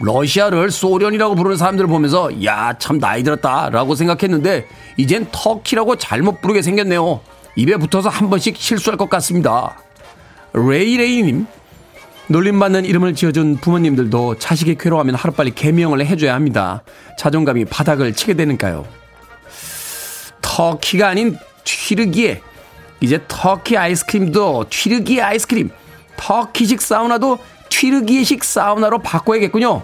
러시아를 0.00 0.70
소련이라고 0.70 1.34
부르는 1.34 1.56
사람들을 1.56 1.88
보면서 1.88 2.30
야 2.44 2.74
참 2.78 2.98
나이 2.98 3.22
들었다 3.22 3.70
라고 3.70 3.94
생각했는데 3.94 4.66
이젠 4.96 5.26
터키라고 5.30 5.96
잘못 5.96 6.40
부르게 6.40 6.62
생겼네요. 6.62 7.20
입에 7.56 7.76
붙어서 7.76 8.08
한 8.08 8.30
번씩 8.30 8.56
실수할 8.56 8.96
것 8.98 9.08
같습니다. 9.08 9.76
레이레이님 10.52 11.46
놀림받는 12.26 12.84
이름을 12.84 13.14
지어준 13.14 13.58
부모님들도 13.58 14.38
자식이 14.38 14.76
괴로워하면 14.76 15.14
하루빨리 15.14 15.52
개명을 15.54 16.04
해줘야 16.06 16.34
합니다. 16.34 16.82
자존감이 17.18 17.64
바닥을 17.66 18.14
치게 18.14 18.34
되니까요. 18.34 18.86
터키가 20.40 21.08
아닌 21.08 21.38
튀르기에 21.64 22.40
이제 23.00 23.20
터키 23.28 23.76
아이스크림도 23.76 24.66
튀르기 24.70 25.20
아이스크림 25.20 25.70
터키식 26.16 26.80
사우나도 26.80 27.38
튀르기식 27.74 28.44
사우나로 28.44 28.98
바꿔야겠군요. 28.98 29.82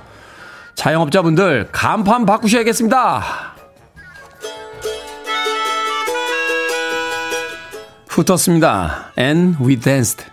자영업자분들 0.76 1.70
간판 1.72 2.24
바꾸셔야겠습니다. 2.24 3.22
훑었습니다. 8.08 9.12
And 9.18 9.56
we 9.60 9.76
danced. 9.76 10.24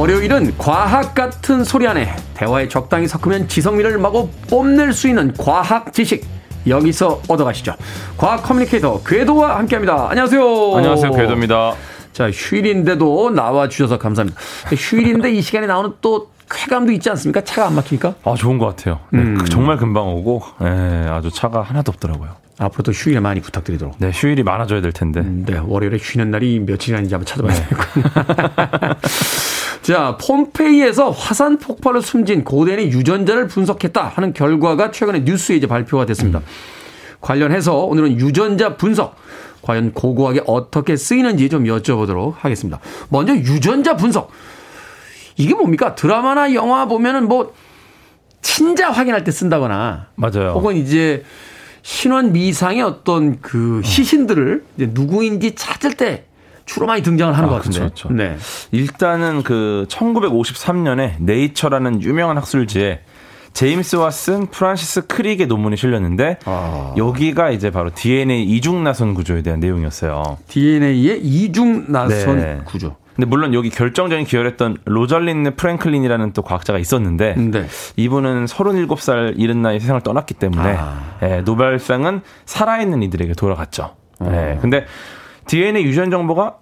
월요일은 0.00 0.56
과학 0.56 1.14
같은 1.14 1.62
소리 1.62 1.86
안에 1.86 2.16
대화에 2.32 2.68
적당히 2.68 3.06
섞으면 3.06 3.48
지성미를 3.48 3.98
마구 3.98 4.30
뽐낼 4.48 4.94
수 4.94 5.08
있는 5.08 5.34
과학 5.34 5.92
지식 5.92 6.24
여기서 6.66 7.20
얻어가시죠. 7.28 7.74
과학 8.16 8.42
커뮤니케이터 8.42 9.02
궤도와 9.02 9.58
함께합니다. 9.58 10.08
안녕하세요. 10.08 10.76
안녕하세요, 10.76 11.10
궤도입니다. 11.12 11.74
자 12.14 12.30
휴일인데도 12.30 13.28
나와 13.28 13.68
주셔서 13.68 13.98
감사합니다. 13.98 14.40
휴일인데 14.74 15.32
이 15.32 15.42
시간에 15.42 15.66
나오는 15.66 15.92
또 16.00 16.30
쾌감도 16.50 16.92
있지 16.92 17.10
않습니까? 17.10 17.44
차가 17.44 17.66
안 17.66 17.74
막히니까. 17.74 18.14
아, 18.24 18.34
좋은 18.34 18.56
것 18.56 18.68
같아요. 18.68 19.00
네, 19.10 19.20
음. 19.20 19.44
정말 19.50 19.76
금방 19.76 20.08
오고, 20.08 20.42
예, 20.62 21.08
아주 21.10 21.30
차가 21.30 21.60
하나도 21.60 21.92
없더라고요. 21.92 22.30
앞으로도 22.58 22.92
휴일에 22.92 23.20
많이 23.20 23.40
부탁드리도록. 23.40 23.96
네, 23.98 24.10
휴일이 24.12 24.42
많아져야 24.42 24.80
될 24.80 24.92
텐데. 24.92 25.22
네, 25.22 25.60
월요일에 25.62 25.98
쉬는 25.98 26.30
날이 26.30 26.58
며칠이나 26.58 26.98
한번 26.98 27.24
찾아봐야 27.24 27.54
되겠군요. 27.54 28.04
자, 29.90 30.16
폼페이에서 30.20 31.10
화산 31.10 31.58
폭발로 31.58 32.00
숨진 32.00 32.44
고대인의 32.44 32.92
유전자를 32.92 33.48
분석했다 33.48 34.00
하는 34.06 34.32
결과가 34.32 34.92
최근에 34.92 35.22
뉴스에 35.24 35.56
이제 35.56 35.66
발표가 35.66 36.06
됐습니다. 36.06 36.42
관련해서 37.20 37.76
오늘은 37.86 38.20
유전자 38.20 38.76
분석, 38.76 39.16
과연 39.62 39.92
고고하게 39.92 40.42
어떻게 40.46 40.94
쓰이는지 40.94 41.48
좀 41.48 41.64
여쭤보도록 41.64 42.34
하겠습니다. 42.36 42.78
먼저 43.08 43.34
유전자 43.34 43.96
분석. 43.96 44.30
이게 45.36 45.54
뭡니까? 45.54 45.96
드라마나 45.96 46.54
영화 46.54 46.86
보면은 46.86 47.26
뭐 47.26 47.52
친자 48.42 48.92
확인할 48.92 49.24
때 49.24 49.32
쓴다거나 49.32 50.06
맞아요. 50.14 50.50
혹은 50.50 50.76
이제 50.76 51.24
신원 51.82 52.32
미상의 52.32 52.82
어떤 52.82 53.40
그 53.40 53.80
시신들을 53.82 54.64
누구인지 54.76 55.56
찾을 55.56 55.94
때 55.94 56.26
주로 56.70 56.86
많이 56.86 57.02
등장을 57.02 57.36
하는 57.36 57.48
아, 57.48 57.50
것 57.50 57.56
같은데. 57.56 57.80
그쵸, 57.80 58.08
그쵸. 58.08 58.14
네. 58.14 58.36
일단은 58.70 59.42
그 59.42 59.86
1953년에 59.88 61.14
네이처라는 61.18 62.02
유명한 62.02 62.36
학술지에 62.36 63.00
제임스 63.52 63.96
왓슨, 63.96 64.52
프란시스 64.52 65.08
크릭의 65.08 65.48
논문이 65.48 65.76
실렸는데 65.76 66.38
아. 66.44 66.94
여기가 66.96 67.50
이제 67.50 67.72
바로 67.72 67.90
DNA 67.92 68.44
이중 68.44 68.84
나선 68.84 69.14
구조에 69.14 69.42
대한 69.42 69.58
내용이었어요. 69.58 70.38
DNA의 70.46 71.20
이중 71.24 71.86
나선 71.88 72.36
네. 72.36 72.60
구조. 72.64 72.94
근데 73.16 73.26
물론 73.28 73.52
여기 73.52 73.68
결정적인 73.68 74.24
기여했던 74.24 74.76
로잘린 74.84 75.56
프랭클린이라는 75.56 76.32
또 76.32 76.42
과학자가 76.42 76.78
있었는데 76.78 77.34
네. 77.34 77.66
이분은 77.96 78.44
37살 78.44 79.34
이른 79.36 79.60
나이 79.60 79.80
세상을 79.80 80.00
떠났기 80.02 80.34
때문에 80.34 80.76
아. 80.78 81.16
예, 81.22 81.40
노벨상은 81.40 82.20
살아있는 82.46 83.02
이들에게 83.02 83.34
돌아갔죠. 83.34 83.96
어. 84.20 84.30
예, 84.32 84.58
근데 84.60 84.86
DNA 85.50 85.82
유전 85.82 86.10
정보가 86.12 86.58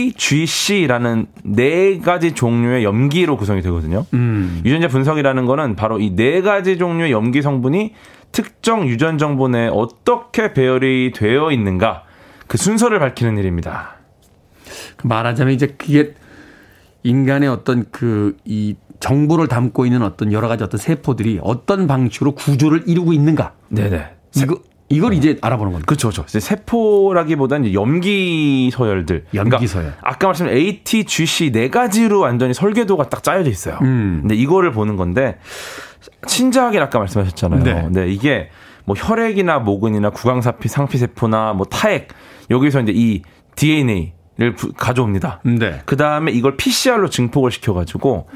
ATGC라는 0.00 1.26
네 1.44 1.98
가지 1.98 2.32
종류의 2.32 2.82
염기로 2.82 3.36
구성이 3.36 3.60
되거든요. 3.60 4.06
음. 4.14 4.62
유전자 4.64 4.88
분석이라는 4.88 5.44
거는 5.44 5.76
바로 5.76 5.98
이 6.00 6.14
네 6.16 6.40
가지 6.40 6.78
종류의 6.78 7.12
염기 7.12 7.42
성분이 7.42 7.92
특정 8.32 8.88
유전 8.88 9.18
정보 9.18 9.48
내에 9.48 9.68
어떻게 9.68 10.54
배열이 10.54 11.12
되어 11.14 11.52
있는가 11.52 12.04
그 12.46 12.56
순서를 12.56 12.98
밝히는 13.00 13.36
일입니다. 13.36 13.96
그 14.96 15.06
말하자면 15.06 15.52
이제 15.52 15.66
그게 15.66 16.14
인간의 17.02 17.50
어떤 17.50 17.84
그 17.90 18.34
이 18.46 18.76
정보를 19.00 19.46
담고 19.48 19.84
있는 19.86 20.02
어떤 20.02 20.32
여러 20.32 20.48
가지 20.48 20.64
어떤 20.64 20.78
세포들이 20.78 21.38
어떤 21.42 21.86
방식으로 21.86 22.34
구조를 22.34 22.84
이루고 22.86 23.12
있는가. 23.12 23.52
네네. 23.68 24.06
이거 24.36 24.58
이걸 24.92 25.14
이제 25.14 25.38
알아보는 25.40 25.72
겁니다. 25.72 25.86
그렇죠, 25.86 26.08
그렇죠. 26.08 26.24
이제 26.28 26.40
세포라기보다는 26.40 27.66
이제 27.68 27.74
염기 27.74 28.70
서열들. 28.72 29.26
그러니까 29.30 29.56
염기 29.56 29.68
서열. 29.68 29.94
아까 30.02 30.26
말씀드린 30.26 30.58
ATGC 30.60 31.52
네 31.52 31.70
가지로 31.70 32.20
완전히 32.20 32.52
설계도가 32.54 33.08
딱 33.08 33.22
짜여져 33.22 33.48
있어요. 33.50 33.78
음. 33.82 34.18
근데 34.22 34.34
이거를 34.34 34.72
보는 34.72 34.96
건데 34.96 35.38
친자학이 36.26 36.78
아까 36.78 36.98
말씀하셨잖아요. 36.98 37.62
네. 37.62 37.88
네. 37.90 38.08
이게 38.08 38.50
뭐 38.84 38.96
혈액이나 38.98 39.60
모근이나 39.60 40.10
구강사피, 40.10 40.68
상피세포나 40.68 41.52
뭐 41.52 41.66
타액 41.66 42.08
여기서 42.50 42.80
이제 42.80 42.92
이 42.92 43.22
DNA를 43.54 44.54
부- 44.56 44.72
가져옵니다. 44.72 45.40
네. 45.44 45.82
그 45.84 45.96
다음에 45.96 46.32
이걸 46.32 46.56
PCR로 46.56 47.10
증폭을 47.10 47.52
시켜가지고 47.52 48.28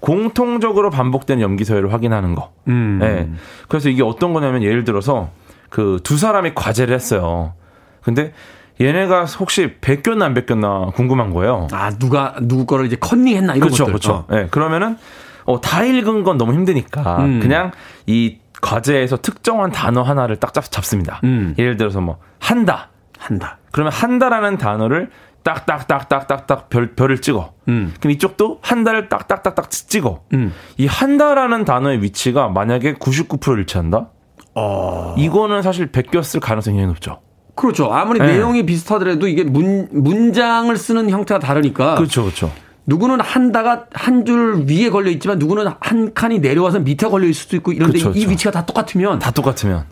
공통적으로 0.00 0.90
반복되는 0.90 1.40
염기 1.40 1.64
서열을 1.64 1.92
확인하는 1.92 2.34
거. 2.34 2.50
음. 2.66 2.98
예. 3.02 3.28
그래서 3.68 3.88
이게 3.90 4.02
어떤 4.02 4.32
거냐면 4.32 4.64
예를 4.64 4.82
들어서 4.82 5.30
그 5.70 5.98
두 6.04 6.18
사람이 6.18 6.52
과제를 6.54 6.94
했어요. 6.94 7.54
근데 8.02 8.32
얘네가 8.80 9.24
혹시 9.24 9.76
베꼈나 9.80 10.24
안 10.26 10.34
베꼈나 10.34 10.90
궁금한 10.94 11.32
거예요. 11.32 11.68
아, 11.72 11.90
누가, 11.90 12.34
누구 12.40 12.66
거를 12.66 12.86
이제 12.86 12.96
컨닝했나 12.96 13.54
이런 13.54 13.68
그렇죠, 13.68 13.84
것들. 13.84 13.92
그렇죠. 13.92 14.12
어. 14.12 14.26
예. 14.32 14.46
그러면은 14.50 14.96
어, 15.44 15.60
다 15.60 15.84
읽은 15.84 16.22
건 16.22 16.38
너무 16.38 16.52
힘드니까 16.54 17.18
음. 17.24 17.40
그냥 17.40 17.72
이 18.06 18.38
과제에서 18.62 19.18
특정한 19.18 19.70
단어 19.72 20.02
하나를 20.02 20.36
딱 20.36 20.52
잡, 20.54 20.70
잡습니다. 20.70 21.20
음. 21.24 21.54
예를 21.58 21.76
들어서 21.76 22.00
뭐 22.00 22.18
한다. 22.38 22.90
한다. 23.18 23.58
그러면 23.70 23.92
한다라는 23.92 24.56
단어를 24.58 25.10
딱딱딱딱딱딱 25.42 26.68
별, 26.68 26.94
별을 26.94 27.20
찍어. 27.20 27.52
음. 27.68 27.94
그럼 28.00 28.12
이쪽도 28.12 28.60
한다를 28.62 29.08
딱딱딱딱 29.08 29.70
찍어. 29.70 30.22
음. 30.34 30.52
이 30.78 30.86
한다라는 30.86 31.64
단어의 31.64 32.02
위치가 32.02 32.48
만약에 32.48 32.94
99%를 32.94 33.60
일치한다? 33.60 34.08
어. 34.54 35.14
이거는 35.18 35.62
사실 35.62 35.90
베꼈을 35.90 36.40
가능성이 36.40 36.76
굉장히 36.76 36.92
높죠. 36.92 37.20
그렇죠. 37.54 37.92
아무리 37.92 38.18
네. 38.18 38.26
내용이 38.26 38.64
비슷하더라도 38.64 39.28
이게 39.28 39.44
문, 39.44 39.88
문장을 39.92 40.74
쓰는 40.76 41.10
형태가 41.10 41.40
다르니까. 41.40 41.96
그렇죠, 41.96 42.22
그렇죠. 42.22 42.50
누구는 42.86 43.20
한다가 43.20 43.84
한 43.92 44.24
줄 44.24 44.64
위에 44.68 44.88
걸려 44.90 45.10
있지만 45.10 45.38
누구는 45.38 45.66
한 45.80 46.12
칸이 46.14 46.40
내려와서 46.40 46.80
밑에 46.80 47.06
걸려 47.08 47.26
있을 47.28 47.42
수도 47.42 47.56
있고 47.56 47.72
이런데 47.72 47.98
그렇죠, 47.98 48.10
이 48.10 48.12
그렇죠. 48.22 48.30
위치가 48.30 48.50
다 48.50 48.64
똑같으면 48.66 49.18
다 49.20 49.30
똑같으면. 49.30 49.84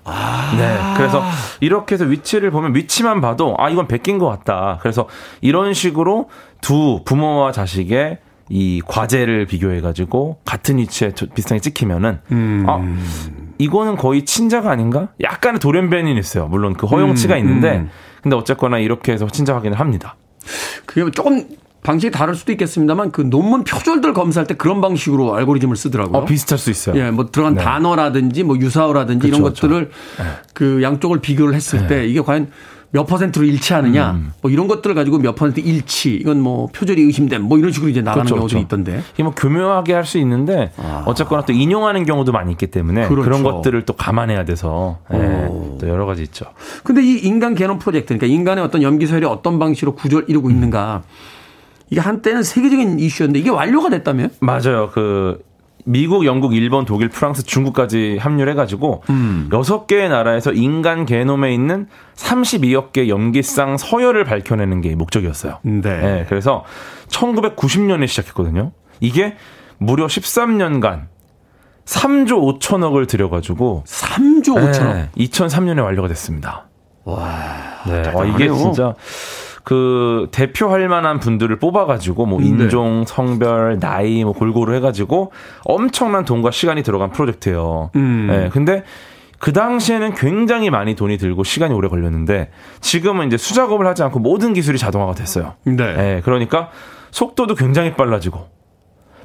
네. 0.57 0.79
그래서 0.97 1.23
이렇게 1.61 1.95
해서 1.95 2.05
위치를 2.05 2.51
보면 2.51 2.75
위치만 2.75 3.21
봐도 3.21 3.55
아, 3.59 3.69
이건 3.69 3.87
베낀 3.87 4.19
것 4.19 4.27
같다. 4.29 4.79
그래서 4.81 5.07
이런 5.41 5.75
식으로 5.75 6.29
두 6.61 7.03
부모와 7.05 7.53
자식의 7.53 8.19
이 8.51 8.81
과제를 8.87 9.47
비교해가지고 9.47 10.39
같은 10.45 10.79
위치에 10.79 11.13
저- 11.15 11.27
비슷하게 11.27 11.61
찍히면은 11.61 12.19
아, 12.67 12.97
이거는 13.59 13.97
거의 13.97 14.25
친자가 14.25 14.71
아닌가? 14.71 15.09
약간의 15.23 15.61
돌연변이 15.61 16.17
있어요. 16.19 16.47
물론 16.49 16.75
그 16.75 16.87
허용치가 16.87 17.35
음, 17.35 17.39
있는데 17.41 17.77
음. 17.79 17.91
근데 18.23 18.37
어쨌거나 18.37 18.79
이렇게 18.79 19.13
해서 19.13 19.27
친자 19.29 19.55
확인을 19.55 19.79
합니다. 19.79 20.17
그게 20.87 21.11
조금 21.11 21.47
방식이 21.83 22.11
다를 22.11 22.35
수도 22.35 22.53
있겠습니다만 22.53 23.13
그 23.13 23.21
논문 23.23 23.65
표절들 23.65 24.13
검사할 24.13 24.47
때 24.47 24.55
그런 24.55 24.81
방식으로 24.81 25.35
알고리즘을 25.37 25.77
쓰더라고요. 25.77 26.19
어, 26.19 26.25
비슷할 26.25 26.59
수 26.59 26.71
있어요. 26.71 26.97
예, 27.01 27.11
뭐 27.11 27.27
들어간 27.31 27.55
네. 27.55 27.63
단어라든지 27.63 28.43
뭐 28.43 28.57
유사어라든지 28.59 29.29
이런 29.29 29.43
그쵸, 29.43 29.69
것들을 29.69 29.91
그 30.55 30.83
양쪽을 30.83 31.21
비교를 31.21 31.55
했을 31.55 31.87
때 31.87 32.07
이게 32.07 32.21
과연 32.21 32.51
몇 32.91 33.05
퍼센트로 33.07 33.45
일치하느냐 33.45 34.13
음. 34.13 34.33
뭐 34.41 34.51
이런 34.51 34.67
것들을 34.67 34.95
가지고 34.95 35.19
몇 35.19 35.35
퍼센트 35.35 35.61
일치 35.61 36.15
이건 36.15 36.41
뭐 36.41 36.69
표절이 36.69 37.03
의심됨 37.03 37.43
뭐 37.43 37.59
이런 37.59 37.71
식으로 37.71 37.91
이제 37.91 38.01
나가는 38.01 38.25
그렇죠, 38.25 38.37
경우도 38.37 38.53
그렇죠. 38.53 38.65
있던데 38.65 39.03
이게 39.15 39.23
뭐 39.23 39.33
교묘하게 39.35 39.93
할 39.93 40.05
수 40.07 40.17
있는데 40.19 40.73
어쨌거나 41.05 41.45
또 41.45 41.53
인용하는 41.53 42.05
경우도 42.07 42.33
많이 42.33 42.51
있기 42.53 42.69
때문에 42.69 43.09
그 43.09 43.15
그렇죠. 43.15 43.29
런 43.31 43.43
것들을 43.43 43.83
또 43.83 43.93
감안해야 43.93 44.45
돼서 44.47 44.99
예, 45.13 45.17
오. 45.51 45.77
또 45.79 45.87
여러 45.89 46.07
가지 46.07 46.23
있죠. 46.23 46.47
근데 46.83 47.03
이 47.03 47.19
인간 47.19 47.55
게놈 47.55 47.79
프로젝트 47.79 48.07
그러니까 48.17 48.27
인간의 48.27 48.65
어떤 48.65 48.83
염기서열이 48.83 49.27
어떤 49.27 49.59
방식으로 49.59 49.95
구조를 49.95 50.31
이루고 50.31 50.51
있는가 50.51 51.03
이게 51.91 52.01
한때는 52.01 52.43
세계적인 52.43 52.99
이슈였는데 53.01 53.39
이게 53.39 53.51
완료가 53.51 53.91
됐다며요? 53.91 54.29
맞아요. 54.41 54.91
그 54.93 55.43
미국, 55.89 56.27
영국, 56.27 56.55
일본, 56.55 56.85
독일, 56.85 57.09
프랑스, 57.09 57.43
중국까지 57.45 58.19
합류를 58.21 58.53
해가지고 58.53 59.05
음. 59.09 59.49
여섯 59.55 59.87
개의 59.87 60.11
나라에서 60.11 60.53
인간 60.53 61.07
게놈에 61.07 61.55
있는 61.55 61.87
32억 62.15 62.93
개 62.93 63.09
염기쌍 63.09 63.79
서열을 63.79 64.25
밝혀내는 64.25 64.83
게 64.83 64.95
목적이었어요. 64.95 65.61
네. 65.63 65.89
예, 65.89 66.27
그래서 66.29 66.63
1990년에 67.09 68.07
시작했거든요. 68.07 68.73
이게 69.01 69.37
무려 69.79 70.07
13년간 70.07 71.07
3조 71.87 72.61
5천억을 72.61 73.09
들여가지고 73.09 73.85
3조 73.87 74.57
5천억. 74.57 74.93
네, 74.93 75.09
2003년에 75.17 75.83
완료가 75.83 76.09
됐습니다. 76.09 76.69
와. 77.05 77.19
네, 77.87 78.03
와, 78.13 78.27
이게 78.27 78.45
대단하네요. 78.45 78.57
진짜 78.59 78.95
그 79.69 80.29
대표할 80.33 80.89
만한 80.89 81.21
분들을 81.21 81.59
뽑아가지고 81.59 82.25
뭐 82.25 82.41
네. 82.41 82.47
인종, 82.47 83.05
성별, 83.07 83.79
나이 83.79 84.25
뭐 84.25 84.33
골고루 84.33 84.73
해가지고 84.77 85.31
엄청난 85.67 86.25
돈과 86.25 86.53
시간이 86.53 86.83
들어간 86.83 87.11
프로젝트예요. 87.11 87.91
음. 87.95 88.29
네, 88.31 88.49
근데 88.51 88.83
그 89.39 89.53
당시에는 89.53 90.15
굉장히 90.15 90.71
많이 90.71 90.95
돈이 90.95 91.19
들고 91.19 91.45
시간이 91.45 91.75
오래 91.75 91.89
걸렸는데 91.89 92.51
지금은 92.81 93.27
이제 93.27 93.37
수작업을 93.37 93.87
하지 93.87 94.03
않고 94.05 94.21
모든 94.21 94.55
기술이 94.55 94.79
자동화가 94.79 95.13
됐어요. 95.13 95.53
네. 95.65 95.75
네, 95.77 96.21
그러니까 96.25 96.71
속도도 97.11 97.55
굉장히 97.55 97.93
빨라지고 97.93 98.47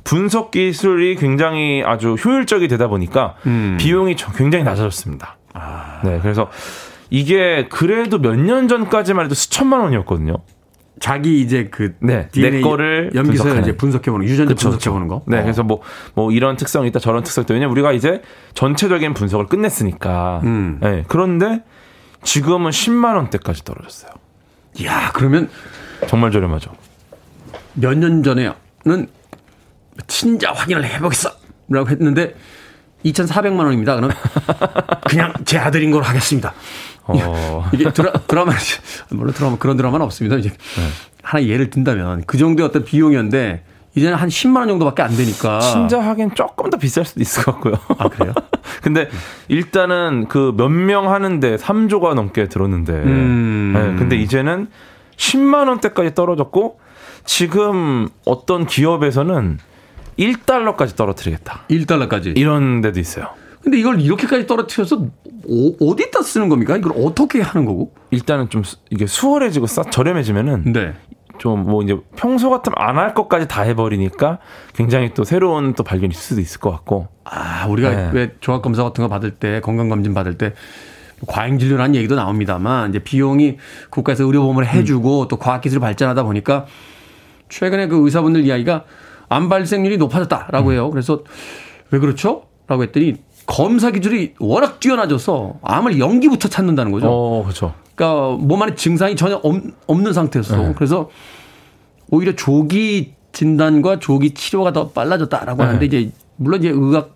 분석 0.04 0.52
기술이 0.52 1.16
굉장히 1.16 1.84
아주 1.86 2.16
효율적이 2.16 2.68
되다 2.68 2.90
보니까 2.90 3.36
음. 3.46 3.78
비용이 3.80 4.18
저- 4.18 4.34
굉장히 4.34 4.66
낮아졌습니다. 4.66 5.38
네, 6.04 6.20
그래서 6.22 6.50
이게 7.14 7.68
그래도 7.70 8.18
몇 8.18 8.36
년 8.36 8.68
전까지만 8.68 9.26
해도 9.26 9.36
수천만 9.36 9.82
원이었거든요. 9.82 10.38
자기 11.00 11.42
이제 11.42 11.68
그 11.70 11.94
네, 12.00 12.28
DNA 12.32 12.62
내 12.62 12.68
거를 12.68 13.12
염기서열. 13.14 13.60
이제 13.62 13.78
분석해보는 13.78 14.26
거, 14.26 14.32
유전자 14.32 14.56
그쵸, 14.56 14.72
분석해보는 14.72 15.08
거. 15.08 15.22
네, 15.28 15.38
어. 15.40 15.42
그래서 15.44 15.62
뭐, 15.62 15.82
뭐 16.16 16.32
이런 16.32 16.56
특성이 16.56 16.88
있다, 16.88 17.00
저런 17.00 17.22
특성이 17.24 17.44
있다. 17.44 17.54
왜냐면 17.54 17.72
우리가 17.74 17.92
이제 17.92 18.24
전체적인 18.56 19.14
분석을 19.14 19.46
끝냈으니까. 19.46 20.42
음. 20.44 20.80
네, 20.82 21.04
그런데 21.08 21.64
지금은 22.24 22.72
10만 22.72 23.16
원대까지 23.16 23.64
떨어졌어요. 23.64 24.12
야 24.84 25.12
그러면 25.14 25.50
정말 26.08 26.32
저렴하죠. 26.32 26.72
몇 27.76 27.94
년 27.96 28.24
전에는 28.24 29.08
친자 30.08 30.52
확인을 30.52 30.84
해보겠어. 30.84 31.30
라고 31.70 31.90
했는데 31.90 32.34
2,400만 33.06 33.60
원입니다. 33.66 33.96
그럼 33.98 34.12
그냥 35.10 35.34
제 35.46 35.58
아들인 35.60 35.92
걸로 35.92 36.04
하겠습니다. 36.06 36.54
어. 37.06 37.70
이게 37.74 37.92
드라, 37.92 38.12
드라마, 38.28 38.54
물론 39.10 39.34
드라마, 39.34 39.58
그런 39.58 39.78
드라마는 39.78 40.06
없습니다. 40.06 40.38
이제 40.38 40.50
네. 40.50 40.88
하나 41.22 41.44
예를 41.46 41.70
든다면 41.70 42.24
그 42.28 42.38
정도의 42.38 42.68
어떤 42.68 42.84
비용이었는데 42.86 43.64
이제는 43.96 44.18
한 44.18 44.28
10만 44.30 44.58
원 44.58 44.68
정도밖에 44.70 45.04
안 45.04 45.16
되니까. 45.16 45.60
친자 45.60 46.00
하긴 46.00 46.34
조금 46.34 46.70
더 46.70 46.78
비쌀 46.78 47.06
수도 47.06 47.22
있을 47.22 47.44
것 47.44 47.52
같고요. 47.54 47.76
아, 48.00 48.10
그래요? 48.10 48.34
근데 48.82 49.08
일단은 49.50 50.28
그 50.28 50.52
몇 50.58 50.70
명 50.72 51.12
하는데 51.12 51.56
3조가 51.58 52.16
넘게 52.16 52.50
들었는데. 52.50 52.92
음. 52.94 53.72
네, 53.76 54.00
근데 54.00 54.16
이제는 54.16 54.68
10만 55.16 55.68
원대까지 55.70 56.16
떨어졌고 56.16 56.80
지금 57.26 58.10
어떤 58.26 58.66
기업에서는 58.66 59.60
1달러까지 60.20 60.96
떨어뜨리겠다. 60.96 61.62
1달러까지. 61.70 62.38
이런 62.38 62.82
데도 62.82 63.00
있어요. 63.00 63.28
근데 63.64 63.80
이걸 63.80 64.02
이렇게까지 64.02 64.46
떨어뜨려서 64.46 64.98
어, 64.98 65.72
어디다 65.80 66.22
쓰는 66.22 66.50
겁니까? 66.50 66.76
이걸 66.78 66.94
어떻게 67.04 67.42
하는 67.42 67.66
거고? 67.66 67.92
일단은 68.12 68.50
좀 68.50 68.64
수- 68.64 68.78
이게 68.90 69.06
수월해지고 69.08 69.68
싸, 69.68 69.84
저렴해지면은 69.84 70.74
네. 70.74 70.94
좀뭐 71.40 71.82
이제 71.84 71.98
평소 72.16 72.50
같으면 72.50 72.76
안 72.78 72.98
할 72.98 73.14
것까지 73.14 73.48
다 73.48 73.64
해버리니까 73.64 74.40
굉장히 74.76 75.14
또 75.14 75.24
새로운 75.24 75.74
또 75.74 75.84
있을 76.12 76.14
수도 76.14 76.42
있을 76.42 76.60
것 76.60 76.72
같고. 76.72 77.08
아, 77.24 77.66
우리가 77.68 77.90
네. 77.90 78.10
왜 78.14 78.32
종합 78.40 78.62
검사 78.62 78.84
같은 78.84 79.02
거 79.04 79.08
받을 79.08 79.32
때, 79.32 79.60
건강 79.62 79.90
검진 79.90 80.14
받을 80.14 80.38
때, 80.38 80.54
과잉 81.26 81.58
진료라는 81.58 81.96
얘기도 81.96 82.16
나옵니다만, 82.16 82.90
이제 82.90 83.00
비용이 83.00 83.58
국가에서 83.90 84.26
의료 84.26 84.42
보험을 84.44 84.68
해주고 84.68 85.28
또 85.30 85.38
과학 85.38 85.62
기술이 85.62 85.80
발전하다 85.80 86.24
보니까 86.24 86.66
최근에 87.50 87.88
그 87.88 88.04
의사분들 88.06 88.46
이야기가 88.46 88.84
암 89.30 89.50
발생률이 89.50 89.98
높아졌다라고 89.98 90.74
해요. 90.74 90.90
그래서 90.92 91.24
왜 91.92 92.00
그렇죠? 92.00 92.44
라고 92.68 92.84
했더니 92.84 93.16
검사 93.46 93.92
기술이 93.92 94.34
워낙 94.40 94.80
뛰어나져서 94.80 95.56
암을 95.62 96.00
연기부터 96.00 96.48
찾는다는 96.50 96.92
거죠. 96.92 97.08
어, 97.10 97.44
그렇죠. 97.44 97.74
그러니까 97.96 98.38
몸 98.44 98.62
안에 98.62 98.76
증상이 98.76 99.16
전혀 99.16 99.36
없, 99.44 99.98
는 100.02 100.14
상태였어. 100.14 100.58
네. 100.58 100.74
그래서 100.76 101.10
오히려 102.10 102.36
조기 102.36 103.14
진단과 103.32 104.00
조기 104.00 104.34
치료가 104.34 104.72
더 104.74 104.90
빨라졌다라고 104.90 105.62
네. 105.62 105.66
하는데 105.66 105.86
이제 105.86 106.12
물론 106.36 106.60
이제 106.62 106.70
의학 106.70 107.12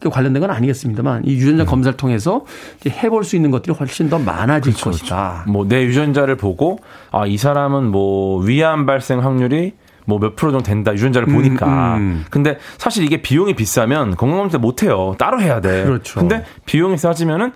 관련된 0.00 0.40
건 0.40 0.50
아니겠습니다만 0.50 1.24
이 1.24 1.34
유전자 1.34 1.64
네. 1.64 1.68
검사를 1.70 1.96
통해서 1.96 2.44
이제 2.80 2.88
해볼 2.90 3.24
수 3.24 3.34
있는 3.34 3.50
것들이 3.50 3.74
훨씬 3.74 4.08
더 4.08 4.18
많아질 4.18 4.72
그렇죠, 4.74 4.90
것이다. 4.90 5.44
뭐내 5.48 5.82
유전자를 5.84 6.36
보고 6.36 6.78
아 7.10 7.26
이 7.26 7.36
사람은 7.36 7.90
뭐 7.90 8.40
위암 8.42 8.86
발생 8.86 9.22
확률이 9.24 9.74
뭐 10.08 10.18
몇 10.18 10.34
프로 10.36 10.50
정도 10.50 10.64
된다 10.64 10.92
유전자를 10.94 11.28
보니까 11.28 11.96
음. 11.98 12.24
근데 12.30 12.58
사실 12.78 13.04
이게 13.04 13.20
비용이 13.22 13.54
비싸면 13.54 14.16
건강검진 14.16 14.60
못 14.60 14.82
해요 14.82 15.14
따로 15.18 15.40
해야 15.40 15.60
돼 15.60 15.84
그렇죠. 15.84 16.18
근데 16.18 16.44
비용이 16.64 16.96
싸지면은 16.96 17.52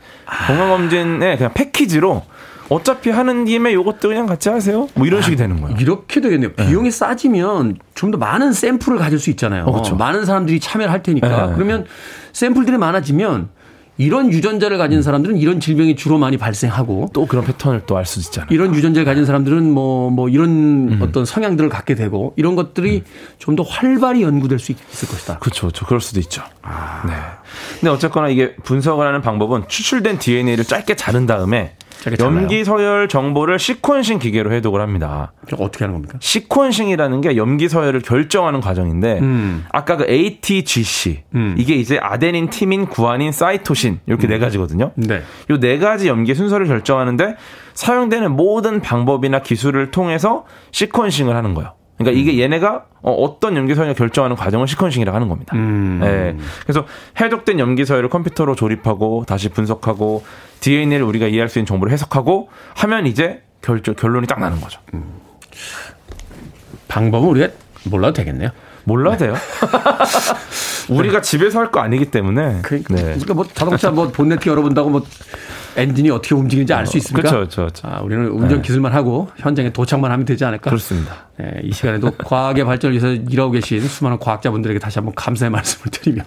건강검진에 0.47 1.37
그냥 1.39 1.53
패키지로 1.55 2.23
어차피 2.69 3.11
하는 3.11 3.45
김에 3.47 3.73
요것도 3.73 4.09
그냥 4.09 4.27
같이 4.27 4.49
하세요 4.49 4.87
뭐 4.95 5.07
이런 5.07 5.23
식이 5.23 5.37
되는 5.37 5.61
거예요 5.61 5.77
이렇게 5.81 6.21
되겠네요. 6.21 6.53
비용이 6.53 6.91
싸지면 6.91 7.79
좀 7.95 8.11
더 8.13 8.19
많은 8.19 8.53
샘플을 8.53 8.99
가질 8.99 9.19
수 9.19 9.31
있잖아요. 9.31 9.65
어, 9.65 9.73
그렇죠. 9.73 9.97
많은 9.97 10.27
사람들이 10.27 10.61
참여를 10.61 10.93
할 10.93 11.03
테니까. 11.03 11.47
네. 11.47 11.53
그러면 11.55 11.87
샘플들이 12.35 12.77
많아지면 12.77 13.49
이런 13.99 14.33
유전자를 14.33 14.79
가진 14.79 15.03
사람들은 15.03 15.37
이런 15.37 15.61
질병이 15.61 15.97
주로 15.97 16.17
많이 16.19 16.37
발생하고 16.39 17.11
또 17.13 17.27
그런 17.27 17.45
패턴을 17.45 17.83
또 17.87 17.97
알 17.97 18.07
수 18.07 18.21
있잖아요. 18.21 18.49
이런 18.51 18.75
유전자를 18.75 19.05
가진 19.05 19.27
사람들은 19.27 19.71
뭐, 19.71 20.11
뭐 20.11 20.29
이런 20.29 20.99
어떤 21.03 21.25
성향들을 21.25 21.69
갖게 21.69 21.95
되고 21.95 22.33
이런 22.37 22.57
것들이 22.57 23.05
좀더 23.39 23.63
활발히 23.63 24.23
연구될 24.23 24.59
수 24.59 24.73
있을 24.73 25.09
것이다. 25.09 25.39
그렇죠. 25.39 25.71
저 25.71 25.85
그럴 25.87 26.01
수도 26.01 26.21
있죠. 26.21 26.43
네. 27.07 27.13
근데 27.81 27.91
어쨌거나 27.91 28.29
이게 28.29 28.55
분석을 28.57 29.07
하는 29.07 29.21
방법은 29.21 29.65
추출된 29.69 30.19
DNA를 30.19 30.65
짧게 30.65 30.97
자른 30.97 31.27
다음에? 31.27 31.75
염기 32.19 32.65
서열 32.65 33.09
정보를 33.09 33.57
시퀀싱 33.57 34.21
기계로 34.21 34.53
해독을 34.53 34.81
합니다. 34.81 35.33
어떻게 35.59 35.85
하는 35.85 35.95
겁니까? 35.95 36.19
시퀀싱이라는 36.21 37.23
게 37.23 37.37
염기 37.37 37.69
서열을 37.69 38.01
결정하는 38.01 38.61
과정인데 38.61 39.21
음. 39.21 39.65
아까 39.73 39.97
그 39.97 40.07
ATGC 40.09 41.23
음. 41.35 41.55
이게 41.59 41.75
이제 41.75 41.99
아데닌, 41.99 42.51
티민, 42.51 42.87
구아닌, 42.87 43.33
사이토신 43.33 44.01
이렇게 44.07 44.27
네 44.27 44.39
가지거든요. 44.39 44.93
네. 44.97 45.23
요 45.51 45.59
네 45.59 45.79
가지 45.79 46.09
염기 46.09 46.35
순서를 46.35 46.67
결정하는데 46.67 47.37
사용되는 47.75 48.33
모든 48.33 48.81
방법이나 48.81 49.41
기술을 49.41 49.91
통해서 49.93 50.45
시퀀싱을 50.73 51.31
하는 51.33 51.55
거예요. 51.55 51.75
그러니까 52.05 52.21
이게 52.21 52.43
얘네가 52.43 52.87
어, 53.03 53.37
떤 53.41 53.57
염기 53.57 53.75
서열을 53.75 53.95
결정하는 53.95 54.37
과정을 54.37 54.67
시퀀싱이라고 54.67 55.13
하는 55.13 55.29
겁니다. 55.29 55.57
음. 55.57 55.99
네. 56.01 56.37
그래서 56.63 56.87
해독된 57.21 57.59
염기 57.59 57.85
서열을 57.85 58.09
컴퓨터로 58.09 58.55
조립하고 58.55 59.25
다시 59.27 59.49
분석하고 59.49 60.25
DNA를 60.61 61.05
우리가 61.05 61.27
이해할 61.27 61.49
수 61.49 61.59
있는 61.59 61.67
정보를 61.67 61.93
해석하고 61.93 62.49
하면 62.77 63.07
이제 63.07 63.43
결, 63.61 63.83
결론이 63.83 64.27
딱 64.27 64.41
나는 64.41 64.61
거죠. 64.61 64.81
방법은 66.89 67.29
우리가 67.29 67.49
몰라도 67.85 68.15
되겠네요. 68.15 68.51
몰라도 68.85 69.19
돼요. 69.19 69.35
우리가 70.89 71.21
집에서 71.21 71.61
할 71.61 71.71
거 71.73 71.81
아니기 71.81 72.07
때문에. 72.07 72.61
그, 72.63 72.83
네. 72.91 73.03
그러니까 73.03 73.35
뭐 73.35 73.47
자동차 73.53 73.91
뭐 73.91 74.09
본네트 74.09 74.49
열어본다고 74.49 74.91
뭐 74.91 75.03
엔진이 75.77 76.11
어떻게 76.11 76.35
움직이는지 76.35 76.75
알 76.75 76.87
수 76.87 76.99
있습니까? 76.99 77.31
그렇죠, 77.31 77.63
그렇죠. 77.63 77.89
아, 77.89 78.01
우리는 78.03 78.27
운전 78.27 78.57
네. 78.59 78.63
기술만 78.63 78.93
하고 78.93 79.31
현장에 79.39 79.73
도착만 79.73 80.11
하면 80.11 80.27
되지 80.27 80.45
않을까? 80.45 80.69
그렇습니다. 80.71 81.29
네, 81.39 81.61
이 81.63 81.73
시간에도 81.73 82.11
과학의 82.23 82.65
발전을 82.67 82.93
위해서 83.01 83.09
일하고 83.31 83.53
계신 83.53 83.81
수많은 83.81 84.19
과학자분들에게 84.19 84.79
다시 84.81 84.99
한번 84.99 85.15
감사의 85.15 85.51
말씀을 85.51 85.91
드리며 85.91 86.25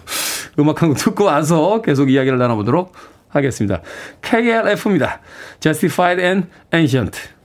음악 0.58 0.82
한 0.82 0.88
곡 0.88 0.96
듣고 0.98 1.24
와서 1.24 1.80
계속 1.82 2.10
이야기를 2.10 2.38
나눠보도록 2.38 2.92
하겠습니다. 3.28 3.82
KLF입니다. 4.22 5.20
Justified 5.60 6.20
and 6.24 6.48
Ancient. 6.74 7.35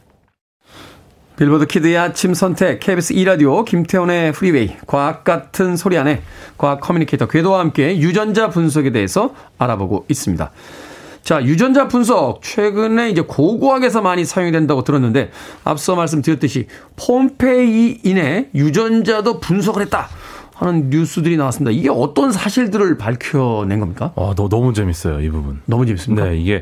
빌보드 1.41 1.65
키드의 1.65 1.97
아침 1.97 2.35
선택 2.35 2.79
KBS 2.79 3.15
2라디오 3.15 3.65
김태훈의 3.65 4.31
프리웨이 4.31 4.75
과학 4.85 5.23
같은 5.23 5.75
소리 5.75 5.97
안에 5.97 6.21
과학 6.55 6.81
커뮤니케이터 6.81 7.27
궤도와 7.27 7.61
함께 7.61 7.97
유전자 7.97 8.49
분석에 8.49 8.91
대해서 8.91 9.33
알아보고 9.57 10.05
있습니다. 10.07 10.51
자, 11.23 11.43
유전자 11.43 11.87
분석 11.87 12.43
최근에 12.43 13.09
이제 13.09 13.21
고고학에서 13.21 14.03
많이 14.03 14.23
사용이 14.23 14.51
된다고 14.51 14.83
들었는데 14.83 15.31
앞서 15.63 15.95
말씀드렸듯이 15.95 16.67
폼페이인의 16.97 18.49
유전자도 18.53 19.39
분석을 19.39 19.81
했다 19.81 20.09
하는 20.62 20.89
뉴스들이 20.91 21.38
나왔습니다. 21.38 21.72
이게 21.72 21.89
어떤 21.89 22.32
사실들을 22.32 22.97
밝혀낸 22.97 23.80
겁니까? 23.80 24.12
와, 24.16 24.36
너, 24.36 24.47
너무 24.47 24.74
재밌어요, 24.74 25.20
이 25.22 25.30
부분. 25.30 25.59
너무 25.66 25.88
재밌습니다. 25.88 26.26
네, 26.26 26.38
이게 26.38 26.62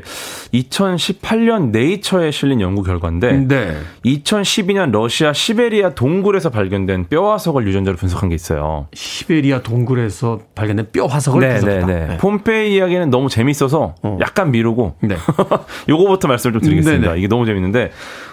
2018년 0.54 1.70
네이처에 1.70 2.30
실린 2.30 2.62
연구 2.62 2.82
결과인데 2.82 3.46
네. 3.46 3.76
2012년 4.06 4.90
러시아 4.90 5.34
시베리아 5.34 5.90
동굴에서 5.90 6.48
발견된 6.48 7.08
뼈 7.08 7.30
화석을 7.32 7.66
유전자로 7.66 7.98
분석한 7.98 8.30
게 8.30 8.34
있어요. 8.34 8.86
시베리아 8.94 9.60
동굴에서 9.62 10.40
발견된 10.54 10.88
뼈 10.92 11.04
화석을 11.04 11.40
네, 11.40 11.48
분석했다. 11.58 11.86
네, 11.86 12.06
네. 12.08 12.16
폼페이 12.16 12.74
이야기는 12.74 13.10
너무 13.10 13.28
재밌어서 13.28 13.94
어. 14.02 14.18
약간 14.22 14.50
미루고 14.50 14.94
네. 15.02 15.16
요거부터 15.90 16.26
말씀을 16.26 16.54
좀 16.54 16.62
드리겠습니다. 16.62 17.06
네네. 17.08 17.18
이게 17.18 17.28
너무 17.28 17.44
재밌는데 17.44 17.90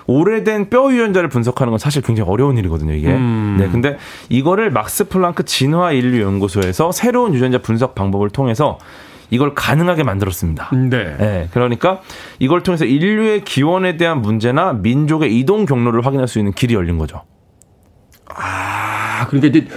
오래된 0.07 0.69
뼈 0.69 0.91
유전자를 0.91 1.29
분석하는 1.29 1.71
건 1.71 1.77
사실 1.77 2.01
굉장히 2.01 2.29
어려운 2.29 2.57
일이거든요. 2.57 2.93
이게. 2.93 3.09
음. 3.09 3.57
네, 3.59 3.69
근데 3.69 3.97
이거를 4.29 4.71
막스 4.71 5.09
플랑크 5.09 5.43
진화 5.45 5.91
인류 5.91 6.21
연구소에서 6.21 6.91
새로운 6.91 7.33
유전자 7.33 7.59
분석 7.59 7.93
방법을 7.93 8.29
통해서 8.29 8.79
이걸 9.29 9.53
가능하게 9.53 10.03
만들었습니다. 10.03 10.69
네. 10.89 11.17
네, 11.17 11.49
그러니까 11.51 12.01
이걸 12.39 12.63
통해서 12.63 12.85
인류의 12.85 13.43
기원에 13.43 13.97
대한 13.97 14.21
문제나 14.21 14.73
민족의 14.73 15.37
이동 15.37 15.65
경로를 15.65 16.05
확인할 16.05 16.27
수 16.27 16.39
있는 16.39 16.53
길이 16.53 16.73
열린 16.73 16.97
거죠. 16.97 17.23
아, 18.33 19.27
그러니까 19.27 19.47
이제 19.47 19.67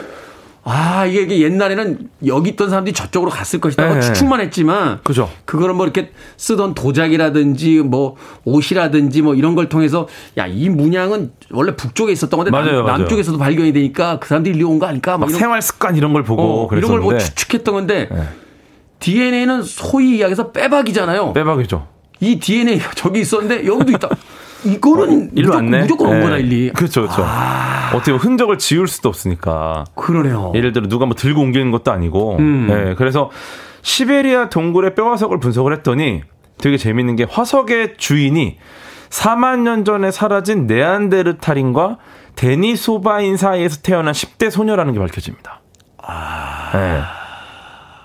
아, 0.70 1.04
이게, 1.06 1.22
이게 1.22 1.40
옛날에는 1.40 2.08
여기 2.26 2.50
있던 2.50 2.68
사람들이 2.70 2.94
저쪽으로 2.94 3.30
갔을 3.30 3.60
것이다. 3.60 3.88
고 3.88 3.94
네. 3.94 4.00
추측만 4.00 4.40
했지만. 4.40 5.00
그죠. 5.02 5.28
그거는 5.44 5.74
뭐 5.74 5.84
이렇게 5.84 6.12
쓰던 6.36 6.74
도자기라든지 6.74 7.78
뭐 7.80 8.16
옷이라든지 8.44 9.22
뭐 9.22 9.34
이런 9.34 9.54
걸 9.56 9.68
통해서 9.68 10.06
야, 10.38 10.46
이 10.46 10.68
문양은 10.68 11.32
원래 11.50 11.74
북쪽에 11.74 12.12
있었던 12.12 12.36
건데 12.38 12.50
맞아요, 12.50 12.66
남, 12.78 12.84
맞아요. 12.84 12.98
남쪽에서도 12.98 13.36
발견이 13.38 13.72
되니까 13.72 14.18
그 14.20 14.28
사람들이 14.28 14.56
일로 14.56 14.68
온 14.70 14.78
거 14.78 14.86
아닐까? 14.86 15.12
막막 15.12 15.30
이런, 15.30 15.38
생활 15.40 15.60
습관 15.62 15.96
이런 15.96 16.12
걸 16.12 16.22
보고 16.22 16.68
어, 16.70 16.76
이런 16.76 16.90
걸 16.90 17.00
뭐 17.00 17.18
추측했던 17.18 17.74
건데 17.74 18.08
네. 18.10 18.22
DNA는 19.00 19.62
소위 19.62 20.18
이야기해서 20.18 20.52
빼박이잖아요. 20.52 21.32
빼박이죠. 21.32 21.86
이 22.20 22.38
DNA가 22.38 22.90
저기 22.94 23.20
있었는데 23.20 23.66
여기도 23.66 23.92
있다. 23.92 24.08
이거는 24.64 25.30
일로 25.34 25.48
무조건, 25.48 25.64
왔네. 25.64 25.80
무조건 25.82 26.08
온 26.08 26.14
네. 26.18 26.22
거다, 26.22 26.36
일리. 26.38 26.70
그렇죠, 26.72 27.02
그렇죠. 27.02 27.24
어떻게 27.94 28.12
보면 28.12 28.18
흔적을 28.20 28.58
지울 28.58 28.88
수도 28.88 29.08
없으니까. 29.08 29.84
그러네요. 29.94 30.52
예를 30.54 30.72
들어 30.72 30.88
누가 30.88 31.06
뭐 31.06 31.14
들고 31.14 31.40
옮기는 31.40 31.70
것도 31.70 31.90
아니고. 31.92 32.36
음. 32.38 32.66
네, 32.68 32.94
그래서 32.94 33.30
시베리아 33.82 34.48
동굴의 34.50 34.94
뼈화석을 34.94 35.40
분석을 35.40 35.72
했더니 35.74 36.22
되게 36.58 36.76
재밌는 36.76 37.16
게 37.16 37.24
화석의 37.28 37.94
주인이 37.96 38.58
4만 39.08 39.60
년 39.60 39.84
전에 39.84 40.10
사라진 40.10 40.66
네안데르탈인과 40.66 41.98
데니소바인 42.36 43.36
사이에서 43.36 43.80
태어난 43.82 44.12
10대 44.12 44.50
소녀라는 44.50 44.92
게 44.92 44.98
밝혀집니다. 45.00 45.60
네. 46.72 47.00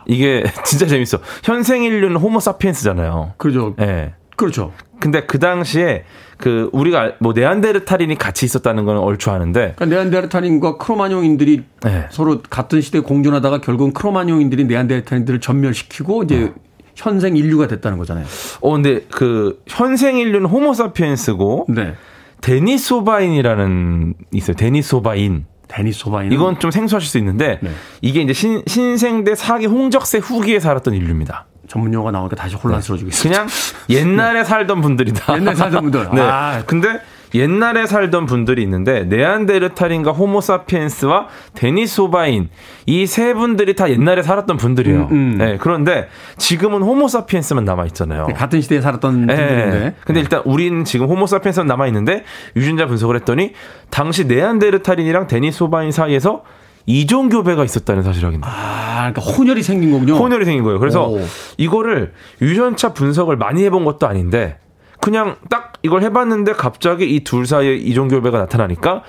이게 0.07 0.43
진짜 0.65 0.87
재밌어. 0.87 1.19
현생 1.43 1.83
인류는 1.83 2.17
호모사피엔스잖아요. 2.17 3.33
그렇죠. 3.37 3.75
예. 3.81 4.13
그렇죠. 4.35 4.73
근데 4.99 5.25
그 5.25 5.39
당시에 5.39 6.03
그 6.37 6.69
우리가 6.73 7.13
뭐 7.19 7.33
네안데르탈인이 7.33 8.15
같이 8.15 8.45
있었다는 8.45 8.85
건 8.85 8.97
얼추 8.97 9.31
아는데 9.31 9.73
그러니까 9.75 9.85
네안데르탈인과 9.85 10.77
크로마뇽인들이 10.77 11.63
네. 11.83 12.07
서로 12.11 12.41
같은 12.49 12.81
시대에 12.81 13.01
공존하다가 13.01 13.61
결국은 13.61 13.93
크로마뇽인들이 13.93 14.65
네안데르탈인들을 14.65 15.39
전멸시키고 15.39 16.23
이제 16.23 16.53
현생 16.95 17.37
인류가 17.37 17.67
됐다는 17.67 17.97
거잖아요. 17.97 18.25
어 18.61 18.71
근데 18.71 19.01
그 19.11 19.61
현생 19.67 20.17
인류는 20.17 20.47
호모사피엔스고 20.47 21.67
네. 21.69 21.93
데니소바인이라는 22.41 24.13
있어요. 24.33 24.55
데니소바인. 24.55 25.45
데니소바인. 25.67 26.31
이건 26.31 26.59
좀 26.59 26.71
생소하실 26.71 27.09
수 27.09 27.17
있는데 27.17 27.59
네. 27.61 27.71
이게 28.01 28.21
이제 28.21 28.33
신, 28.33 28.61
신생대 28.67 29.35
사기 29.35 29.65
홍적세 29.65 30.19
후기에 30.19 30.59
살았던 30.59 30.93
인류입니다. 30.93 31.47
전문 31.67 31.93
용어가 31.93 32.11
나오니까 32.11 32.35
다시 32.35 32.55
혼란스러워지고 32.55 33.09
있습니다. 33.09 33.41
그냥 33.45 33.51
옛날에 33.89 34.43
살던 34.45 34.81
분들이다. 34.81 35.33
네. 35.33 35.39
옛날에 35.39 35.55
살던 35.55 35.81
분들. 35.83 36.07
네. 36.13 36.21
아. 36.21 36.63
근데 36.65 36.99
옛날에 37.33 37.85
살던 37.85 38.27
분들이 38.27 38.61
있는데 38.63 39.03
네안데르탈인과 39.03 40.11
호모사피엔스와 40.11 41.27
데니소바인 41.53 42.49
이 42.85 43.05
세 43.07 43.33
분들이 43.33 43.75
다 43.75 43.89
옛날에 43.89 44.21
살았던 44.23 44.55
분들이에요. 44.57 45.01
음, 45.01 45.11
음. 45.11 45.35
네, 45.37 45.57
그런데 45.59 46.07
지금은 46.37 46.81
호모사피엔스만 46.81 47.65
남아 47.65 47.85
있잖아요. 47.87 48.27
같은 48.35 48.61
시대에 48.61 48.79
살았던 48.79 49.25
네. 49.25 49.35
분들인데. 49.35 49.95
근데 50.05 50.21
일단 50.21 50.43
우리는 50.45 50.85
지금 50.85 51.07
호모사피엔스는 51.07 51.67
남아 51.67 51.87
있는데 51.87 52.23
유전자 52.55 52.85
분석을 52.85 53.15
했더니 53.17 53.53
당시 53.89 54.25
네안데르탈인이랑 54.25 55.27
데니소바인 55.27 55.91
사이에서 55.91 56.43
이종 56.87 57.29
교 57.29 57.43
배가 57.43 57.63
있었다는 57.63 58.03
사실이 58.03 58.25
확인돼요. 58.25 58.51
아, 58.53 59.11
그러니까 59.11 59.21
혼혈이 59.21 59.63
생긴 59.63 59.91
거군요. 59.91 60.15
혼혈이 60.15 60.45
생긴 60.45 60.63
거예요. 60.63 60.79
그래서 60.79 61.07
오. 61.07 61.19
이거를 61.57 62.13
유전차 62.41 62.93
분석을 62.93 63.37
많이 63.37 63.63
해본 63.63 63.85
것도 63.85 64.07
아닌데 64.07 64.57
그냥 65.01 65.35
딱 65.49 65.73
이걸 65.83 66.03
해봤는데 66.03 66.53
갑자기 66.53 67.13
이 67.15 67.23
둘 67.23 67.45
사이에 67.45 67.75
이종교 67.75 68.21
배가 68.21 68.37
나타나니까 68.39 69.03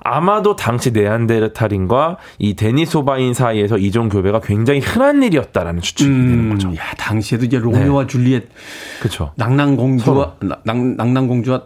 아마도 0.00 0.56
당시 0.56 0.90
네안데르탈인과 0.92 2.16
이 2.38 2.54
데니소바인 2.54 3.34
사이에서 3.34 3.76
이종 3.78 4.08
교배가 4.08 4.40
굉장히 4.40 4.80
흔한 4.80 5.22
일이었다라는 5.22 5.82
추측이 5.82 6.08
되는 6.10 6.32
음, 6.32 6.50
거죠. 6.50 6.70
야, 6.76 6.94
당시에도 6.96 7.44
이제 7.44 7.58
로미오와 7.58 8.06
줄리엣 8.06 8.48
그렇죠. 9.00 9.32
낭낭공주와 9.36 10.36
낭, 10.64 10.96
낭낭공주와 10.96 11.62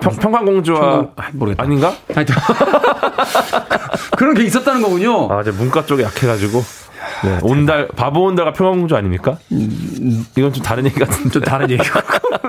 평, 0.00 0.12
평강공주와 0.16 0.80
평강- 0.80 1.12
아, 1.16 1.28
모르겠다. 1.32 1.62
아닌가? 1.62 1.92
하여튼 2.14 2.34
그런 4.16 4.34
게 4.34 4.44
있었다는 4.44 4.82
거군요. 4.82 5.28
아, 5.30 5.42
제 5.42 5.50
문과 5.50 5.84
쪽에 5.86 6.02
약해가지고. 6.02 6.62
네, 7.24 7.38
온달 7.42 7.88
바보 7.88 8.24
온달가 8.24 8.52
평강공주 8.52 8.94
아닙니까? 8.96 9.38
이건 10.36 10.52
좀 10.52 10.62
다른 10.62 10.84
얘기 10.86 10.98
같은데. 10.98 11.30
좀 11.30 11.42
다른 11.42 11.70
얘기고. 11.70 11.98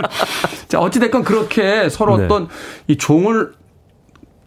자, 0.67 0.79
어찌 0.79 0.99
됐건 0.99 1.23
그렇게 1.23 1.89
서로 1.89 2.17
네. 2.17 2.25
어떤 2.25 2.47
이 2.87 2.97
종을 2.97 3.53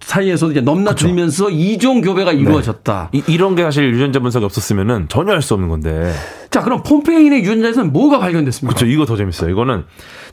사이에서도 0.01 0.53
이제 0.53 0.61
넘나들면서 0.61 1.51
이종 1.51 2.01
교배가 2.01 2.33
이루어졌다. 2.33 3.11
이, 3.13 3.23
이런 3.29 3.55
게 3.55 3.63
사실 3.63 3.93
유전자 3.93 4.19
분석이 4.19 4.45
없었으면은 4.45 5.07
전혀 5.09 5.33
알 5.33 5.43
수 5.43 5.55
없는 5.55 5.69
건데. 5.69 6.13
자, 6.51 6.61
그럼 6.63 6.83
폼페인의 6.83 7.41
유전자에서는 7.43 7.93
뭐가 7.93 8.19
발견됐습니까? 8.19 8.75
그렇죠. 8.77 8.93
이거 8.93 9.07
더 9.07 9.17
재밌어요. 9.17 9.51
이거는 9.51 9.85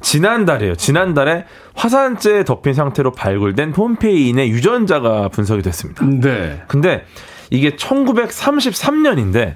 지난달이에요. 0.02 0.76
지난달에 0.76 1.46
화산재에 1.76 2.44
덮인 2.44 2.74
상태로 2.74 3.12
발굴된 3.12 3.74
폼페인의 3.74 4.50
유전자가 4.50 5.30
분석이 5.30 5.62
됐습니다. 5.62 6.06
네. 6.06 6.64
근데 6.68 7.06
이게 7.50 7.76
1933년인데 7.76 9.56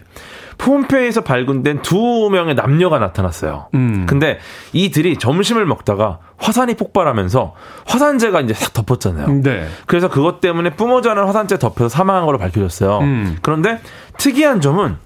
폼페이에서 0.58 1.22
발굴된 1.22 1.82
두 1.82 2.30
명의 2.32 2.56
남녀가 2.56 3.00
나타났어요. 3.00 3.68
음. 3.74 4.06
근데 4.08 4.40
이들이 4.72 5.18
점심을 5.18 5.66
먹다가 5.66 6.20
화산이 6.38 6.76
폭발하면서 6.76 7.56
화산재가 7.86 8.42
이제 8.42 8.54
싹 8.54 8.74
덮었잖아요. 8.74 9.42
네. 9.42 9.68
그래서 9.88 10.10
그것 10.10 10.42
때문에 10.42 10.72
뿜어져는 10.72 11.26
화산재 11.26 11.60
덮여서 11.60 11.90
사망한 11.90 12.26
걸로 12.26 12.38
밝혀졌어요. 12.38 13.00
음. 13.00 13.38
그런데 13.42 13.80
특이한 14.18 14.62
점은 14.62 14.98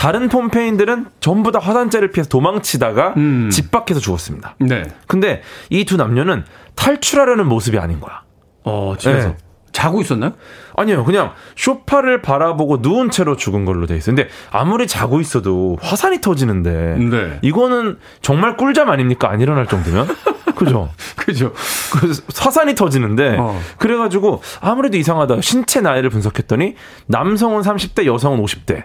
다른 0.00 0.30
폼페인들은 0.30 1.08
전부 1.20 1.52
다 1.52 1.58
화산재를 1.58 2.10
피해서 2.10 2.30
도망치다가 2.30 3.12
음. 3.18 3.50
집 3.52 3.70
밖에서 3.70 4.00
죽었습니다. 4.00 4.56
네. 4.60 4.82
근데 5.06 5.42
이 5.68 5.84
두 5.84 5.98
남녀는 5.98 6.44
탈출하려는 6.74 7.46
모습이 7.46 7.78
아닌 7.78 8.00
거야. 8.00 8.22
어, 8.64 8.94
집에서 8.98 9.28
네. 9.28 9.36
자고 9.72 10.00
있었나요? 10.00 10.32
아니요, 10.74 11.04
그냥 11.04 11.32
쇼파를 11.54 12.22
바라보고 12.22 12.78
누운 12.80 13.10
채로 13.10 13.36
죽은 13.36 13.66
걸로 13.66 13.86
돼 13.86 13.94
있어요. 13.98 14.16
근데 14.16 14.30
아무리 14.50 14.86
자고 14.86 15.20
있어도 15.20 15.76
화산이 15.82 16.22
터지는데 16.22 16.96
네. 16.98 17.38
이거는 17.42 17.98
정말 18.22 18.56
꿀잠 18.56 18.88
아닙니까? 18.88 19.30
안 19.30 19.42
일어날 19.42 19.66
정도면? 19.66 20.08
그죠? 20.56 20.90
그죠. 21.16 21.52
그래서 21.92 22.22
화산이 22.34 22.74
터지는데 22.74 23.36
어. 23.38 23.60
그래 23.76 23.98
가지고 23.98 24.40
아무래도 24.62 24.96
이상하다. 24.96 25.42
신체 25.42 25.82
나이를 25.82 26.08
분석했더니 26.08 26.74
남성은 27.06 27.60
30대, 27.60 28.06
여성은 28.06 28.42
50대. 28.42 28.84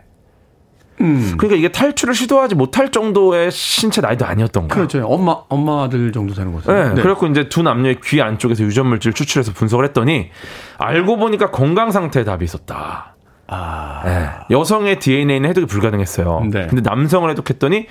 음. 1.01 1.33
그러니까 1.37 1.57
이게 1.57 1.71
탈출을 1.71 2.13
시도하지 2.13 2.55
못할 2.55 2.91
정도의 2.91 3.51
신체 3.51 4.01
나이도 4.01 4.25
아니었던 4.25 4.67
거예요. 4.67 4.87
그렇죠. 4.87 5.05
엄마, 5.07 5.37
엄마들 5.49 6.11
정도 6.11 6.33
되는 6.33 6.53
거죠. 6.53 6.71
네, 6.71 6.93
그래갖고 6.93 7.27
이제 7.27 7.49
두 7.49 7.63
남녀의 7.63 7.99
귀 8.03 8.21
안쪽에서 8.21 8.63
유전 8.63 8.87
물질 8.87 9.13
추출해서 9.13 9.53
분석을 9.53 9.85
했더니 9.85 10.29
알고 10.77 11.17
보니까 11.17 11.51
건강 11.51 11.91
상태에 11.91 12.23
답이 12.23 12.45
있었다. 12.45 13.15
아. 13.47 14.01
네, 14.05 14.29
여성의 14.51 14.99
DNA는 14.99 15.49
해독이 15.49 15.67
불가능했어요. 15.67 16.47
네. 16.51 16.67
근데 16.67 16.81
남성을 16.81 17.29
해독했더니 17.29 17.87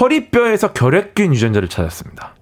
허리뼈에서 0.00 0.72
결핵균 0.72 1.32
유전자를 1.32 1.68
찾았습니다. 1.68 2.34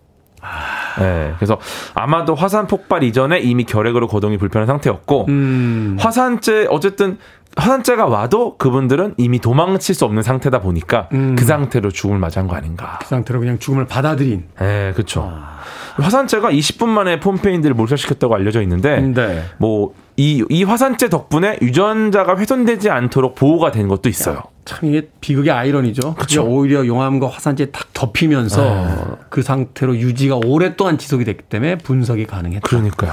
네, 0.98 1.32
그래서 1.36 1.58
아마도 1.94 2.34
화산 2.34 2.66
폭발 2.66 3.02
이전에 3.04 3.38
이미 3.38 3.64
결핵으로 3.64 4.08
거동이 4.08 4.36
불편한 4.36 4.66
상태였고 4.66 5.26
음. 5.28 5.96
화산재 6.00 6.66
어쨌든 6.70 7.18
화산재가 7.58 8.06
와도 8.06 8.56
그분들은 8.56 9.14
이미 9.16 9.38
도망칠 9.38 9.94
수 9.94 10.04
없는 10.04 10.22
상태다 10.22 10.60
보니까 10.60 11.08
음. 11.12 11.34
그 11.36 11.44
상태로 11.44 11.90
죽음을 11.90 12.18
맞이한 12.18 12.46
거 12.48 12.56
아닌가. 12.56 12.98
그 13.02 13.08
상태로 13.08 13.40
그냥 13.40 13.58
죽음을 13.58 13.86
받아들인. 13.86 14.44
네, 14.58 14.92
그렇죠. 14.94 15.28
아. 15.32 15.58
화산재가 15.96 16.52
20분 16.52 16.86
만에 16.86 17.18
폼페인들을 17.18 17.74
몰살시켰다고 17.74 18.34
알려져 18.34 18.62
있는데 18.62 19.00
네. 19.00 19.44
뭐 19.58 19.92
이 20.18 20.42
이 20.50 20.64
화산재 20.64 21.08
덕분에 21.10 21.58
유전자가 21.62 22.36
훼손되지 22.36 22.90
않도록 22.90 23.36
보호가 23.36 23.70
된 23.70 23.86
것도 23.86 24.08
있어요. 24.08 24.42
참 24.64 24.80
이게 24.88 25.08
비극의 25.20 25.52
아이러니죠. 25.52 26.14
그게. 26.16 26.40
오히려 26.40 26.84
용암과 26.84 27.28
화산재 27.28 27.70
딱 27.70 27.92
덮이면서 27.94 29.18
그 29.30 29.42
상태로 29.42 29.96
유지가 29.96 30.40
오랫동안 30.44 30.98
지속이 30.98 31.24
됐기 31.24 31.44
때문에 31.44 31.78
분석이 31.78 32.26
가능했다. 32.26 32.68
그러니까요. 32.68 33.12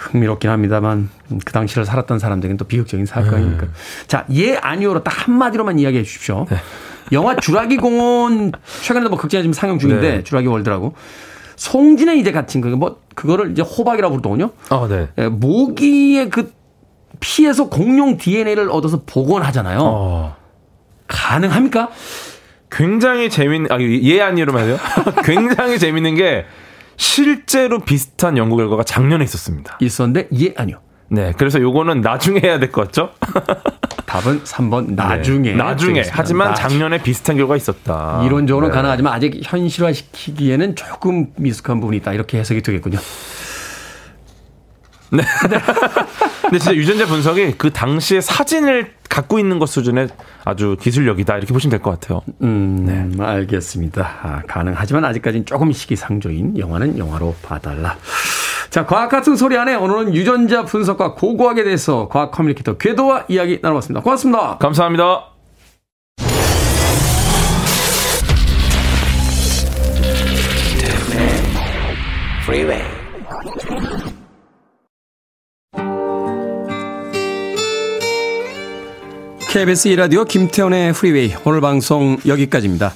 흥미롭긴 0.00 0.48
합니다만 0.48 1.10
음, 1.30 1.40
그 1.44 1.52
당시를 1.52 1.84
살았던 1.84 2.18
사람들에겐 2.18 2.56
또 2.56 2.64
비극적인 2.64 3.04
사건이니까. 3.04 3.66
자, 4.06 4.24
예 4.32 4.56
아니오로 4.56 5.04
딱 5.04 5.28
한마디로만 5.28 5.78
이야기해 5.78 6.02
주십시오. 6.02 6.46
영화 7.12 7.36
주라기 7.36 7.76
공원 7.76 8.52
최근에도 8.82 9.10
뭐 9.10 9.18
극장에 9.18 9.42
지금 9.42 9.52
상영 9.52 9.78
중인데 9.78 10.16
네. 10.16 10.24
주라기 10.24 10.46
월드라고 10.46 10.94
송진에 11.56 12.16
이제 12.16 12.32
갇힌 12.32 12.62
그뭐 12.62 13.00
그거를 13.14 13.50
이제 13.50 13.60
호박이라고 13.62 14.12
부르더군요. 14.14 14.50
아, 14.70 14.86
네. 14.88 15.08
예, 15.18 15.28
모기의 15.28 16.30
그 16.30 16.52
피에서 17.20 17.68
공룡 17.68 18.16
DNA를 18.16 18.70
얻어서 18.70 19.02
복원하잖아요. 19.04 19.78
어. 19.82 20.36
가능합니까? 21.06 21.90
굉장히 22.70 23.28
재밌는 23.28 23.70
아, 23.70 23.78
예 23.80 24.22
아니로만 24.22 24.68
해요. 24.68 24.78
굉장히 25.24 25.78
재밌는 25.78 26.14
게 26.14 26.46
실제로 27.04 27.78
비슷한 27.78 28.36
연구 28.36 28.56
결과가 28.56 28.84
작년에 28.84 29.24
있었습니다. 29.24 29.78
있었는데 29.80 30.28
예 30.38 30.52
아니요. 30.54 30.80
네, 31.08 31.32
그래서 31.38 31.58
요거는 31.58 32.02
나중에 32.02 32.40
해야 32.44 32.58
될 32.58 32.70
것 32.70 32.82
같죠? 32.82 33.10
답은 34.04 34.42
3번 34.44 34.92
나중에. 34.94 35.52
네, 35.52 35.56
나중에. 35.56 36.02
하지만 36.10 36.48
나중- 36.50 36.68
작년에 36.68 37.02
비슷한 37.02 37.36
결과가 37.36 37.56
있었다. 37.56 38.22
이론적으로 38.26 38.66
네. 38.68 38.72
가능하지만 38.74 39.14
아직 39.14 39.40
현실화시키기에는 39.42 40.76
조금 40.76 41.28
미숙한 41.36 41.80
부분이 41.80 41.96
있다. 41.98 42.12
이렇게 42.12 42.38
해석이 42.38 42.60
되겠군요. 42.60 42.98
근데 46.42 46.58
진짜 46.58 46.74
유전자 46.74 47.06
분석이 47.06 47.54
그 47.58 47.70
당시의 47.70 48.22
사진을 48.22 48.92
갖고 49.08 49.38
있는 49.38 49.58
것 49.58 49.68
수준의 49.68 50.08
아주 50.44 50.76
기술력이다 50.80 51.36
이렇게 51.36 51.52
보시면 51.52 51.70
될 51.70 51.80
것 51.80 51.90
같아요. 51.98 52.22
음, 52.42 53.16
알겠습니다. 53.18 54.18
아, 54.22 54.42
가능하지만 54.46 55.04
아직까지는 55.04 55.46
조금 55.46 55.72
시기상조인 55.72 56.58
영화는 56.58 56.96
영화로 56.98 57.34
봐달라. 57.42 57.96
자, 58.70 58.86
과학 58.86 59.08
같은 59.08 59.34
소리 59.34 59.56
안에 59.58 59.74
오늘은 59.74 60.14
유전자 60.14 60.64
분석과 60.64 61.14
고고학에 61.14 61.64
대해서 61.64 62.08
과학 62.08 62.30
커뮤니케이터 62.30 62.76
궤도와 62.76 63.24
이야기 63.28 63.58
나눠봤습니다. 63.60 64.02
고맙습니다. 64.02 64.58
감사합니다. 64.58 65.24
Freeway. 72.44 72.99
KBS 79.50 79.90
2라디오 79.90 80.26
김태훈의 80.28 80.92
프리웨이 80.92 81.34
오늘 81.44 81.60
방송 81.60 82.16
여기까지입니다. 82.24 82.94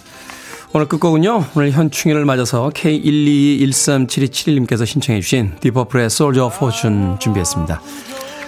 오늘 0.72 0.86
끝곡은요. 0.86 1.46
오늘 1.56 1.72
현충일을 1.72 2.24
맞아서 2.24 2.70
K122137271님께서 2.72 4.86
신청해 4.86 5.20
주신 5.20 5.56
딥 5.58 5.71
퍼플의 5.71 6.08
of 6.40 6.54
Fortune 6.54 7.18
준비했습니다. 7.18 7.82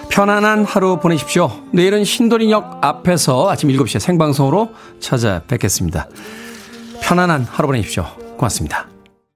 편안한 0.09 0.65
하루 0.65 1.01
보내십시오. 1.01 1.51
내일은 1.73 2.05
신도림역 2.05 2.79
앞에서 2.81 3.51
아침 3.51 3.71
7시에 3.71 3.99
생방송으로 3.99 4.71
찾아뵙겠습니다. 5.01 6.09
편안한 7.03 7.43
하루 7.43 7.67
보내십시오. 7.67 8.07
고맙습니다. 8.37 8.96